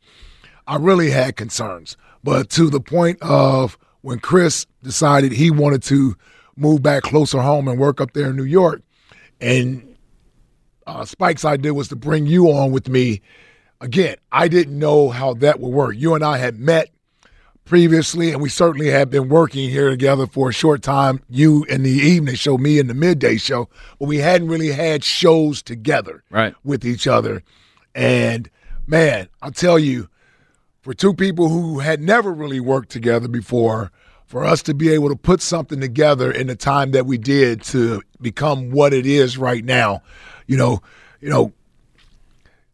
I 0.66 0.76
really 0.76 1.10
had 1.10 1.36
concerns. 1.36 1.96
But 2.22 2.50
to 2.50 2.70
the 2.70 2.80
point 2.80 3.18
of 3.22 3.78
when 4.02 4.20
Chris 4.20 4.66
decided 4.82 5.32
he 5.32 5.50
wanted 5.50 5.82
to 5.84 6.14
move 6.56 6.82
back 6.82 7.02
closer 7.02 7.40
home 7.40 7.68
and 7.68 7.78
work 7.78 8.00
up 8.00 8.12
there 8.12 8.30
in 8.30 8.36
New 8.36 8.44
York, 8.44 8.82
and 9.40 9.96
uh, 10.86 11.04
Spike's 11.04 11.44
idea 11.44 11.74
was 11.74 11.88
to 11.88 11.96
bring 11.96 12.26
you 12.26 12.46
on 12.46 12.70
with 12.70 12.88
me. 12.88 13.20
Again, 13.80 14.16
I 14.32 14.48
didn't 14.48 14.78
know 14.78 15.10
how 15.10 15.34
that 15.34 15.60
would 15.60 15.72
work. 15.72 15.96
You 15.96 16.14
and 16.14 16.24
I 16.24 16.38
had 16.38 16.58
met 16.58 16.90
previously, 17.64 18.32
and 18.32 18.40
we 18.40 18.48
certainly 18.48 18.88
have 18.88 19.10
been 19.10 19.28
working 19.28 19.68
here 19.68 19.90
together 19.90 20.26
for 20.26 20.48
a 20.48 20.52
short 20.52 20.82
time. 20.82 21.20
You 21.28 21.64
in 21.64 21.82
the 21.82 21.90
evening 21.90 22.36
show, 22.36 22.56
me 22.56 22.78
in 22.78 22.86
the 22.86 22.94
midday 22.94 23.36
show, 23.36 23.68
but 23.98 24.06
we 24.06 24.18
hadn't 24.18 24.48
really 24.48 24.72
had 24.72 25.04
shows 25.04 25.62
together 25.62 26.22
right. 26.30 26.54
with 26.64 26.86
each 26.86 27.06
other. 27.06 27.42
And 27.94 28.48
man, 28.86 29.28
I'll 29.42 29.50
tell 29.50 29.78
you, 29.78 30.08
for 30.80 30.94
two 30.94 31.12
people 31.12 31.48
who 31.48 31.80
had 31.80 32.00
never 32.00 32.32
really 32.32 32.60
worked 32.60 32.90
together 32.90 33.28
before, 33.28 33.90
for 34.26 34.44
us 34.44 34.62
to 34.62 34.74
be 34.74 34.88
able 34.90 35.08
to 35.08 35.16
put 35.16 35.40
something 35.42 35.80
together 35.80 36.30
in 36.30 36.46
the 36.46 36.56
time 36.56 36.92
that 36.92 37.06
we 37.06 37.18
did 37.18 37.62
to 37.62 38.02
become 38.20 38.70
what 38.70 38.92
it 38.92 39.06
is 39.06 39.38
right 39.38 39.64
now, 39.64 40.02
you 40.46 40.56
know, 40.56 40.82
you 41.20 41.28
know, 41.28 41.52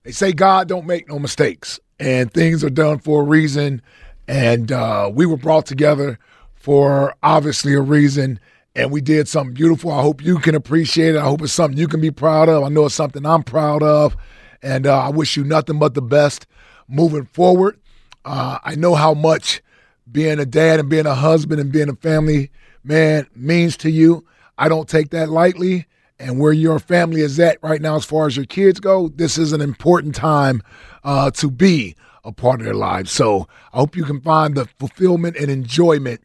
they 0.04 0.12
say 0.12 0.32
God 0.32 0.68
don't 0.68 0.86
make 0.86 1.08
no 1.08 1.18
mistakes, 1.18 1.78
and 1.98 2.32
things 2.32 2.64
are 2.64 2.70
done 2.70 2.98
for 2.98 3.22
a 3.22 3.24
reason. 3.24 3.82
And 4.28 4.72
uh, 4.72 5.10
we 5.12 5.26
were 5.26 5.36
brought 5.36 5.66
together 5.66 6.18
for 6.54 7.14
obviously 7.22 7.74
a 7.74 7.80
reason, 7.80 8.40
and 8.74 8.90
we 8.90 9.00
did 9.00 9.28
something 9.28 9.54
beautiful. 9.54 9.92
I 9.92 10.02
hope 10.02 10.22
you 10.22 10.38
can 10.38 10.54
appreciate 10.54 11.14
it. 11.14 11.18
I 11.18 11.24
hope 11.24 11.42
it's 11.42 11.52
something 11.52 11.78
you 11.78 11.88
can 11.88 12.00
be 12.00 12.10
proud 12.10 12.48
of. 12.48 12.62
I 12.62 12.68
know 12.68 12.86
it's 12.86 12.94
something 12.94 13.26
I'm 13.26 13.42
proud 13.42 13.82
of, 13.82 14.16
and 14.62 14.86
uh, 14.86 14.98
I 14.98 15.10
wish 15.10 15.36
you 15.36 15.44
nothing 15.44 15.78
but 15.78 15.94
the 15.94 16.02
best 16.02 16.46
moving 16.88 17.26
forward. 17.26 17.78
Uh, 18.24 18.58
I 18.62 18.74
know 18.74 18.94
how 18.94 19.14
much 19.14 19.62
being 20.10 20.38
a 20.38 20.46
dad 20.46 20.80
and 20.80 20.88
being 20.88 21.06
a 21.06 21.14
husband 21.14 21.60
and 21.60 21.72
being 21.72 21.88
a 21.88 21.96
family 21.96 22.50
man 22.84 23.26
means 23.34 23.76
to 23.78 23.90
you. 23.90 24.24
I 24.58 24.68
don't 24.68 24.88
take 24.88 25.10
that 25.10 25.30
lightly. 25.30 25.86
And 26.22 26.38
where 26.38 26.52
your 26.52 26.78
family 26.78 27.20
is 27.20 27.40
at 27.40 27.58
right 27.62 27.82
now, 27.82 27.96
as 27.96 28.04
far 28.04 28.26
as 28.26 28.36
your 28.36 28.46
kids 28.46 28.78
go, 28.78 29.08
this 29.08 29.36
is 29.36 29.52
an 29.52 29.60
important 29.60 30.14
time 30.14 30.62
uh, 31.02 31.32
to 31.32 31.50
be 31.50 31.96
a 32.24 32.30
part 32.30 32.60
of 32.60 32.64
their 32.64 32.74
lives. 32.74 33.10
So 33.10 33.48
I 33.72 33.78
hope 33.78 33.96
you 33.96 34.04
can 34.04 34.20
find 34.20 34.54
the 34.54 34.66
fulfillment 34.78 35.36
and 35.36 35.50
enjoyment 35.50 36.20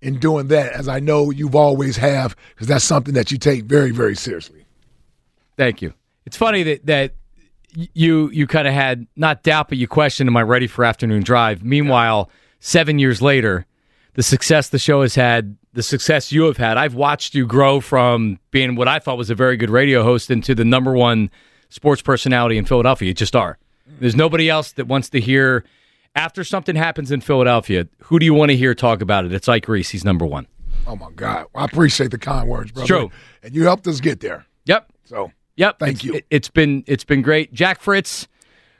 in 0.00 0.18
doing 0.18 0.48
that, 0.48 0.72
as 0.72 0.88
I 0.88 1.00
know 1.00 1.30
you've 1.30 1.54
always 1.54 1.98
have, 1.98 2.34
because 2.50 2.66
that's 2.66 2.84
something 2.84 3.14
that 3.14 3.30
you 3.30 3.38
take 3.38 3.64
very, 3.64 3.90
very 3.90 4.16
seriously. 4.16 4.64
Thank 5.56 5.82
you. 5.82 5.92
It's 6.24 6.36
funny 6.36 6.62
that 6.62 6.86
that 6.86 7.14
you 7.74 8.30
you 8.30 8.46
kind 8.46 8.66
of 8.66 8.74
had 8.74 9.06
not 9.16 9.42
doubt, 9.42 9.68
but 9.68 9.78
you 9.78 9.86
questioned, 9.86 10.28
"Am 10.28 10.36
I 10.36 10.42
ready 10.42 10.66
for 10.66 10.84
afternoon 10.84 11.22
drive?" 11.22 11.62
Meanwhile, 11.62 12.30
seven 12.58 12.98
years 12.98 13.20
later, 13.20 13.66
the 14.14 14.22
success 14.22 14.68
the 14.68 14.78
show 14.78 15.02
has 15.02 15.14
had, 15.14 15.56
the 15.72 15.82
success 15.82 16.32
you 16.32 16.44
have 16.44 16.56
had, 16.56 16.76
I've 16.76 16.94
watched 16.94 17.34
you 17.34 17.46
grow 17.46 17.80
from 17.80 18.38
being 18.50 18.74
what 18.76 18.88
I 18.88 18.98
thought 18.98 19.16
was 19.18 19.30
a 19.30 19.34
very 19.34 19.56
good 19.56 19.70
radio 19.70 20.02
host 20.02 20.30
into 20.30 20.54
the 20.54 20.64
number 20.64 20.92
one 20.92 21.30
sports 21.70 22.02
personality 22.02 22.58
in 22.58 22.64
Philadelphia. 22.64 23.08
You 23.08 23.14
just 23.14 23.34
are. 23.34 23.58
There's 24.00 24.16
nobody 24.16 24.48
else 24.50 24.72
that 24.72 24.86
wants 24.86 25.08
to 25.10 25.20
hear 25.20 25.64
after 26.14 26.44
something 26.44 26.76
happens 26.76 27.10
in 27.10 27.20
Philadelphia. 27.22 27.88
Who 28.04 28.18
do 28.18 28.26
you 28.26 28.34
want 28.34 28.50
to 28.50 28.56
hear 28.56 28.74
talk 28.74 29.00
about 29.00 29.24
it? 29.24 29.32
It's 29.32 29.48
Ike 29.48 29.68
Reese. 29.68 29.90
He's 29.90 30.04
number 30.04 30.26
one. 30.26 30.46
Oh 30.86 30.96
my 30.96 31.10
God, 31.14 31.46
I 31.54 31.64
appreciate 31.64 32.10
the 32.10 32.18
kind 32.18 32.48
words, 32.48 32.72
brother. 32.72 32.86
true. 32.86 33.10
and 33.42 33.54
you 33.54 33.62
helped 33.64 33.86
us 33.86 34.00
get 34.00 34.20
there. 34.20 34.44
Yep. 34.66 34.92
So 35.04 35.32
Yep. 35.56 35.78
Thank 35.78 35.90
It's- 35.98 36.04
you. 36.04 36.14
It, 36.14 36.26
has 36.44 36.48
been 36.50 36.82
it's 36.86 37.04
been 37.04 37.22
great. 37.22 37.52
Jack 37.52 37.80
Fritz, 37.80 38.26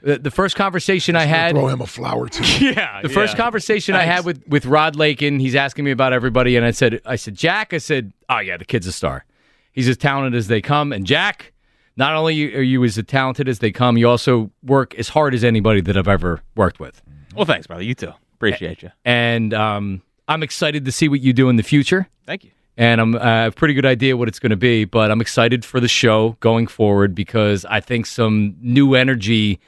the, 0.03 0.17
the 0.19 0.31
first 0.31 0.55
conversation 0.55 1.15
I 1.15 1.23
had. 1.23 1.55
throw 1.55 1.67
him 1.67 1.81
a 1.81 1.87
flower 1.87 2.27
too. 2.27 2.43
Yeah. 2.63 3.01
The 3.01 3.09
first 3.09 3.33
yeah. 3.33 3.43
conversation 3.43 3.95
I 3.95 4.03
had 4.03 4.25
with 4.25 4.45
with 4.47 4.65
Rod 4.65 4.95
Lakin, 4.95 5.39
he's 5.39 5.55
asking 5.55 5.85
me 5.85 5.91
about 5.91 6.13
everybody, 6.13 6.55
and 6.55 6.65
I 6.65 6.71
said, 6.71 7.01
I 7.05 7.15
said, 7.15 7.35
Jack, 7.35 7.73
I 7.73 7.77
said, 7.77 8.13
oh 8.29 8.39
yeah, 8.39 8.57
the 8.57 8.65
kid's 8.65 8.85
a 8.85 8.91
star. 8.91 9.25
He's 9.71 9.87
as 9.87 9.97
talented 9.97 10.35
as 10.35 10.47
they 10.47 10.61
come, 10.61 10.91
and 10.91 11.05
Jack, 11.05 11.53
not 11.95 12.13
only 12.15 12.53
are 12.55 12.61
you 12.61 12.83
as 12.83 13.01
talented 13.07 13.47
as 13.47 13.59
they 13.59 13.71
come, 13.71 13.97
you 13.97 14.07
also 14.09 14.51
work 14.63 14.93
as 14.95 15.09
hard 15.09 15.33
as 15.33 15.43
anybody 15.43 15.81
that 15.81 15.97
I've 15.97 16.07
ever 16.07 16.41
worked 16.55 16.79
with. 16.79 17.01
Well, 17.35 17.45
thanks, 17.45 17.67
brother. 17.67 17.83
You 17.83 17.95
too. 17.95 18.13
Appreciate 18.35 18.83
you. 18.83 18.91
And 19.05 19.53
um, 19.53 20.01
I'm 20.27 20.43
excited 20.43 20.85
to 20.85 20.91
see 20.91 21.07
what 21.07 21.21
you 21.21 21.33
do 21.33 21.49
in 21.49 21.55
the 21.55 21.63
future. 21.63 22.07
Thank 22.25 22.43
you. 22.43 22.51
and 22.77 22.99
I'm, 22.99 23.15
I 23.15 23.43
have 23.43 23.53
a 23.53 23.55
pretty 23.55 23.73
good 23.73 23.85
idea 23.85 24.17
what 24.17 24.27
it's 24.27 24.39
going 24.39 24.49
to 24.49 24.57
be. 24.57 24.85
But 24.85 25.11
I'm 25.11 25.21
excited 25.21 25.63
for 25.63 25.79
the 25.79 25.87
show 25.87 26.35
going 26.39 26.67
forward 26.67 27.15
because 27.15 27.65
I 27.65 27.79
think 27.79 28.05
some 28.05 28.55
new 28.59 28.95
energy 28.95 29.59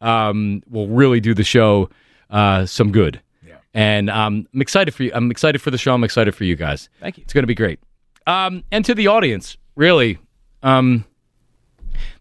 um, 0.00 0.62
will 0.68 0.88
really 0.88 1.20
do 1.20 1.34
the 1.34 1.44
show 1.44 1.90
uh, 2.30 2.66
some 2.66 2.92
good. 2.92 3.20
Yeah. 3.46 3.56
And 3.74 4.10
um, 4.10 4.46
I'm 4.52 4.60
excited 4.60 4.94
for 4.94 5.04
you. 5.04 5.12
I'm 5.14 5.30
excited 5.30 5.60
for 5.60 5.70
the 5.70 5.78
show. 5.78 5.94
I'm 5.94 6.04
excited 6.04 6.34
for 6.34 6.44
you 6.44 6.56
guys. 6.56 6.88
Thank 7.00 7.18
you. 7.18 7.22
It's 7.22 7.32
going 7.32 7.42
to 7.42 7.48
be 7.48 7.54
great. 7.54 7.80
Um, 8.26 8.64
and 8.70 8.84
to 8.84 8.94
the 8.94 9.06
audience, 9.06 9.56
really, 9.74 10.18
um, 10.62 11.04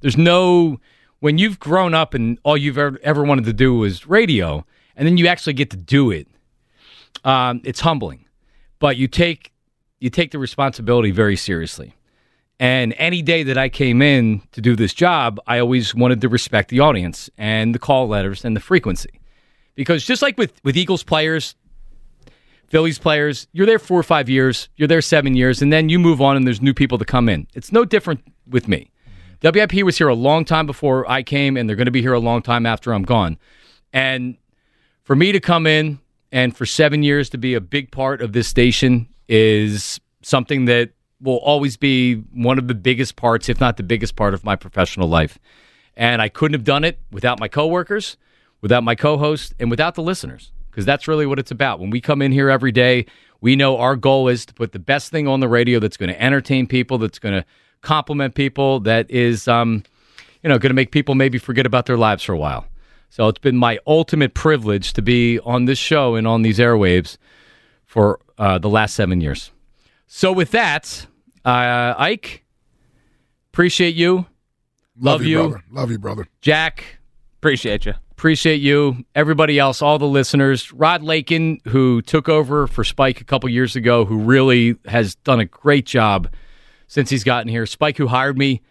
there's 0.02 0.18
no 0.18 0.80
when 1.20 1.38
you've 1.38 1.60
grown 1.60 1.94
up 1.94 2.14
and 2.14 2.40
all 2.44 2.56
you've 2.56 2.78
ever, 2.78 3.00
ever 3.04 3.24
wanted 3.24 3.46
to 3.46 3.54
do 3.54 3.74
was 3.76 4.08
radio, 4.08 4.66
and 4.96 5.08
then 5.08 5.18
you 5.18 5.28
actually 5.28 5.54
get 5.54 5.70
to 5.72 5.78
do 5.78 6.12
it. 6.12 6.28
Um, 7.24 7.62
it's 7.64 7.80
humbling, 7.80 8.26
but 8.80 8.98
you 8.98 9.08
take 9.08 9.52
you 10.00 10.10
take 10.10 10.32
the 10.32 10.40
responsibility 10.40 11.12
very 11.12 11.36
seriously. 11.36 11.96
And 12.60 12.96
any 12.98 13.22
day 13.22 13.44
that 13.44 13.58
I 13.58 13.70
came 13.70 14.02
in 14.02 14.42
to 14.52 14.62
do 14.62 14.76
this 14.76 14.94
job, 14.94 15.40
I 15.46 15.60
always 15.60 15.94
wanted 15.94 16.22
to 16.22 16.30
respect 16.30 16.70
the 16.70 16.80
audience 16.80 17.30
and 17.38 17.76
the 17.76 17.80
call 17.80 18.08
letters 18.08 18.44
and 18.44 18.56
the 18.56 18.60
frequency. 18.60 19.22
Because 19.76 20.04
just 20.06 20.24
like 20.24 20.38
with, 20.38 20.60
with 20.64 20.76
Eagles 20.76 21.04
players, 21.04 21.56
Phillies 22.68 22.98
players, 23.00 23.48
you're 23.54 23.68
there 23.68 23.80
four 23.80 24.00
or 24.00 24.04
five 24.04 24.28
years, 24.28 24.70
you're 24.76 24.88
there 24.88 25.02
seven 25.02 25.36
years, 25.36 25.62
and 25.62 25.72
then 25.72 25.88
you 25.88 26.00
move 26.00 26.20
on 26.20 26.36
and 26.36 26.46
there's 26.46 26.62
new 26.62 26.74
people 26.74 26.98
to 26.98 27.06
come 27.06 27.30
in. 27.30 27.48
It's 27.54 27.72
no 27.72 27.86
different 27.86 28.22
with 28.50 28.68
me. 28.68 28.92
WIP 29.44 29.84
was 29.84 29.98
here 29.98 30.08
a 30.08 30.16
long 30.16 30.44
time 30.44 30.66
before 30.66 31.10
I 31.10 31.22
came, 31.22 31.58
and 31.58 31.70
they're 31.70 31.76
going 31.76 31.86
to 31.86 31.92
be 31.92 32.02
here 32.02 32.14
a 32.14 32.20
long 32.20 32.42
time 32.42 32.66
after 32.66 32.92
I'm 32.92 33.04
gone. 33.04 33.38
And 33.94 34.36
for 35.04 35.16
me 35.16 35.32
to 35.32 35.40
come 35.40 35.68
in 35.68 36.00
and 36.32 36.58
for 36.58 36.66
seven 36.66 37.04
years 37.04 37.30
to 37.30 37.38
be 37.38 37.54
a 37.54 37.62
big 37.62 37.92
part 37.92 38.22
of 38.22 38.34
this 38.34 38.48
station 38.48 39.08
is 39.30 40.00
something 40.24 40.66
that 40.66 40.90
will 41.22 41.38
always 41.38 41.78
be 41.78 42.16
one 42.16 42.58
of 42.58 42.68
the 42.68 42.76
biggest 42.76 43.16
parts, 43.16 43.50
if 43.50 43.60
not 43.60 43.78
the 43.78 43.84
biggest 43.84 44.16
part 44.16 44.34
of 44.34 44.44
my 44.44 44.56
professional 44.56 45.08
life. 45.08 45.40
And 45.96 46.22
I 46.22 46.30
couldn't 46.30 46.54
have 46.54 46.64
done 46.64 46.84
it 46.84 47.00
without 47.12 47.40
my 47.40 47.48
coworkers, 47.48 48.18
without 48.62 48.84
my 48.84 48.96
co-host, 48.96 49.54
and 49.60 49.72
without 49.72 49.96
the 49.96 50.04
listeners, 50.04 50.52
because 50.70 50.86
that's 50.86 51.08
really 51.08 51.26
what 51.26 51.40
it's 51.40 51.52
about. 51.52 51.80
When 51.80 51.90
we 51.90 52.02
come 52.02 52.22
in 52.22 52.32
here 52.32 52.50
every 52.50 52.72
day, 52.72 53.08
we 53.42 53.56
know 53.56 53.78
our 53.78 53.96
goal 53.96 54.28
is 54.28 54.46
to 54.46 54.54
put 54.54 54.72
the 54.72 54.80
best 54.80 55.12
thing 55.12 55.28
on 55.28 55.40
the 55.40 55.48
radio 55.48 55.80
that's 55.80 55.98
going 55.98 56.10
to 56.10 56.22
entertain 56.22 56.68
people, 56.68 56.98
that's 56.98 57.20
going 57.20 57.42
to 57.42 57.46
compliment 57.82 58.36
people, 58.36 58.80
that 58.82 59.10
is, 59.10 59.48
um, 59.48 59.84
you 60.44 60.50
know, 60.50 60.58
going 60.60 60.70
to 60.70 60.76
make 60.76 60.92
people 60.92 61.16
maybe 61.16 61.38
forget 61.38 61.66
about 61.66 61.88
their 61.88 61.98
lives 61.98 62.24
for 62.24 62.34
a 62.34 62.38
while. 62.38 62.66
So 63.10 63.28
it's 63.28 63.40
been 63.40 63.58
my 63.58 63.80
ultimate 63.88 64.34
privilege 64.34 64.94
to 64.94 65.02
be 65.02 65.40
on 65.40 65.66
this 65.66 65.80
show 65.80 66.16
and 66.16 66.28
on 66.28 66.42
these 66.42 66.60
airwaves 66.60 67.18
for 67.86 68.20
uh, 68.38 68.58
the 68.58 68.70
last 68.70 68.96
seven 68.96 69.22
years. 69.22 69.52
So 70.08 70.32
with 70.32 70.52
that, 70.52 71.06
uh, 71.46 71.94
Ike, 71.98 72.46
appreciate 73.54 73.96
you. 73.96 74.26
Love, 75.00 75.24
you, 75.24 75.38
brother. 75.38 75.64
Love 75.72 75.92
you, 75.92 76.00
brother. 76.00 76.28
Jack. 76.42 77.00
Appreciate 77.40 77.86
you. 77.86 77.94
Appreciate 78.12 78.62
you. 78.62 79.06
Everybody 79.14 79.60
else, 79.60 79.82
all 79.82 80.00
the 80.00 80.08
listeners. 80.08 80.74
Rod 80.74 81.04
Lakin, 81.04 81.60
who 81.68 82.02
took 82.02 82.28
over 82.28 82.66
for 82.66 82.84
Spike 82.84 83.22
a 83.22 83.24
couple 83.24 83.48
years 83.48 83.76
ago, 83.76 84.06
who 84.06 84.18
really 84.18 84.76
has 84.86 85.14
done 85.16 85.40
a 85.40 85.46
great 85.46 85.86
job 85.86 86.28
since 86.88 87.12
he's 87.12 87.24
gotten 87.24 87.48
here. 87.48 87.68
Spike, 87.68 87.98
who 87.98 88.08
hired 88.08 88.36
me 88.36 88.62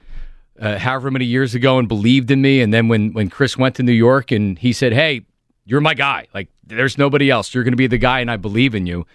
uh, 0.60 0.78
however 0.78 1.12
many 1.12 1.26
years 1.26 1.54
ago 1.54 1.78
and 1.78 1.86
believed 1.86 2.30
in 2.32 2.42
me. 2.42 2.60
And 2.60 2.74
then 2.74 2.88
when, 2.88 3.12
when 3.12 3.30
Chris 3.30 3.56
went 3.56 3.76
to 3.76 3.84
New 3.84 3.92
York 3.92 4.32
and 4.32 4.58
he 4.58 4.72
said, 4.72 4.92
Hey, 4.92 5.22
you're 5.64 5.80
my 5.80 5.94
guy. 5.94 6.26
Like, 6.34 6.48
there's 6.64 6.98
nobody 6.98 7.30
else. 7.30 7.54
You're 7.54 7.64
going 7.64 7.72
to 7.72 7.76
be 7.76 7.86
the 7.86 7.98
guy, 7.98 8.20
and 8.20 8.30
I 8.30 8.36
believe 8.36 8.74
in 8.74 8.86
you. 8.86 9.06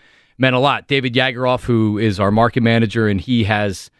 Meant 0.41 0.55
a 0.55 0.59
lot. 0.59 0.87
David 0.87 1.13
Yadgaroff, 1.13 1.65
who 1.65 1.99
is 1.99 2.19
our 2.19 2.31
market 2.31 2.63
manager, 2.63 3.07
and 3.07 3.21
he 3.21 3.43
has 3.43 3.91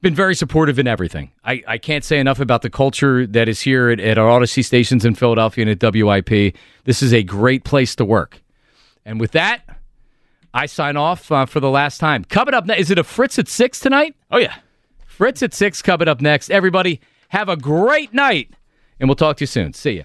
been 0.00 0.14
very 0.14 0.34
supportive 0.34 0.78
in 0.78 0.86
everything. 0.86 1.30
I, 1.44 1.62
I 1.68 1.76
can't 1.76 2.02
say 2.02 2.18
enough 2.18 2.40
about 2.40 2.62
the 2.62 2.70
culture 2.70 3.26
that 3.26 3.50
is 3.50 3.60
here 3.60 3.90
at, 3.90 4.00
at 4.00 4.16
our 4.16 4.40
Audacy 4.40 4.64
stations 4.64 5.04
in 5.04 5.14
Philadelphia 5.14 5.66
and 5.66 5.84
at 5.84 5.94
WIP. 5.94 6.56
This 6.84 7.02
is 7.02 7.12
a 7.12 7.22
great 7.22 7.64
place 7.64 7.94
to 7.96 8.06
work. 8.06 8.40
And 9.04 9.20
with 9.20 9.32
that, 9.32 9.60
I 10.54 10.64
sign 10.64 10.96
off 10.96 11.30
uh, 11.30 11.44
for 11.44 11.60
the 11.60 11.68
last 11.68 11.98
time. 11.98 12.24
Coming 12.24 12.54
up 12.54 12.64
next, 12.64 12.80
is 12.80 12.90
it 12.90 12.98
a 12.98 13.04
Fritz 13.04 13.38
at 13.38 13.46
6 13.46 13.78
tonight? 13.78 14.16
Oh, 14.30 14.38
yeah. 14.38 14.54
Fritz 15.04 15.42
at 15.42 15.52
6 15.52 15.82
coming 15.82 16.08
up 16.08 16.22
next. 16.22 16.50
Everybody, 16.50 16.98
have 17.28 17.50
a 17.50 17.58
great 17.58 18.14
night, 18.14 18.54
and 18.98 19.06
we'll 19.06 19.16
talk 19.16 19.36
to 19.36 19.42
you 19.42 19.46
soon. 19.46 19.74
See 19.74 19.98
ya. 19.98 20.04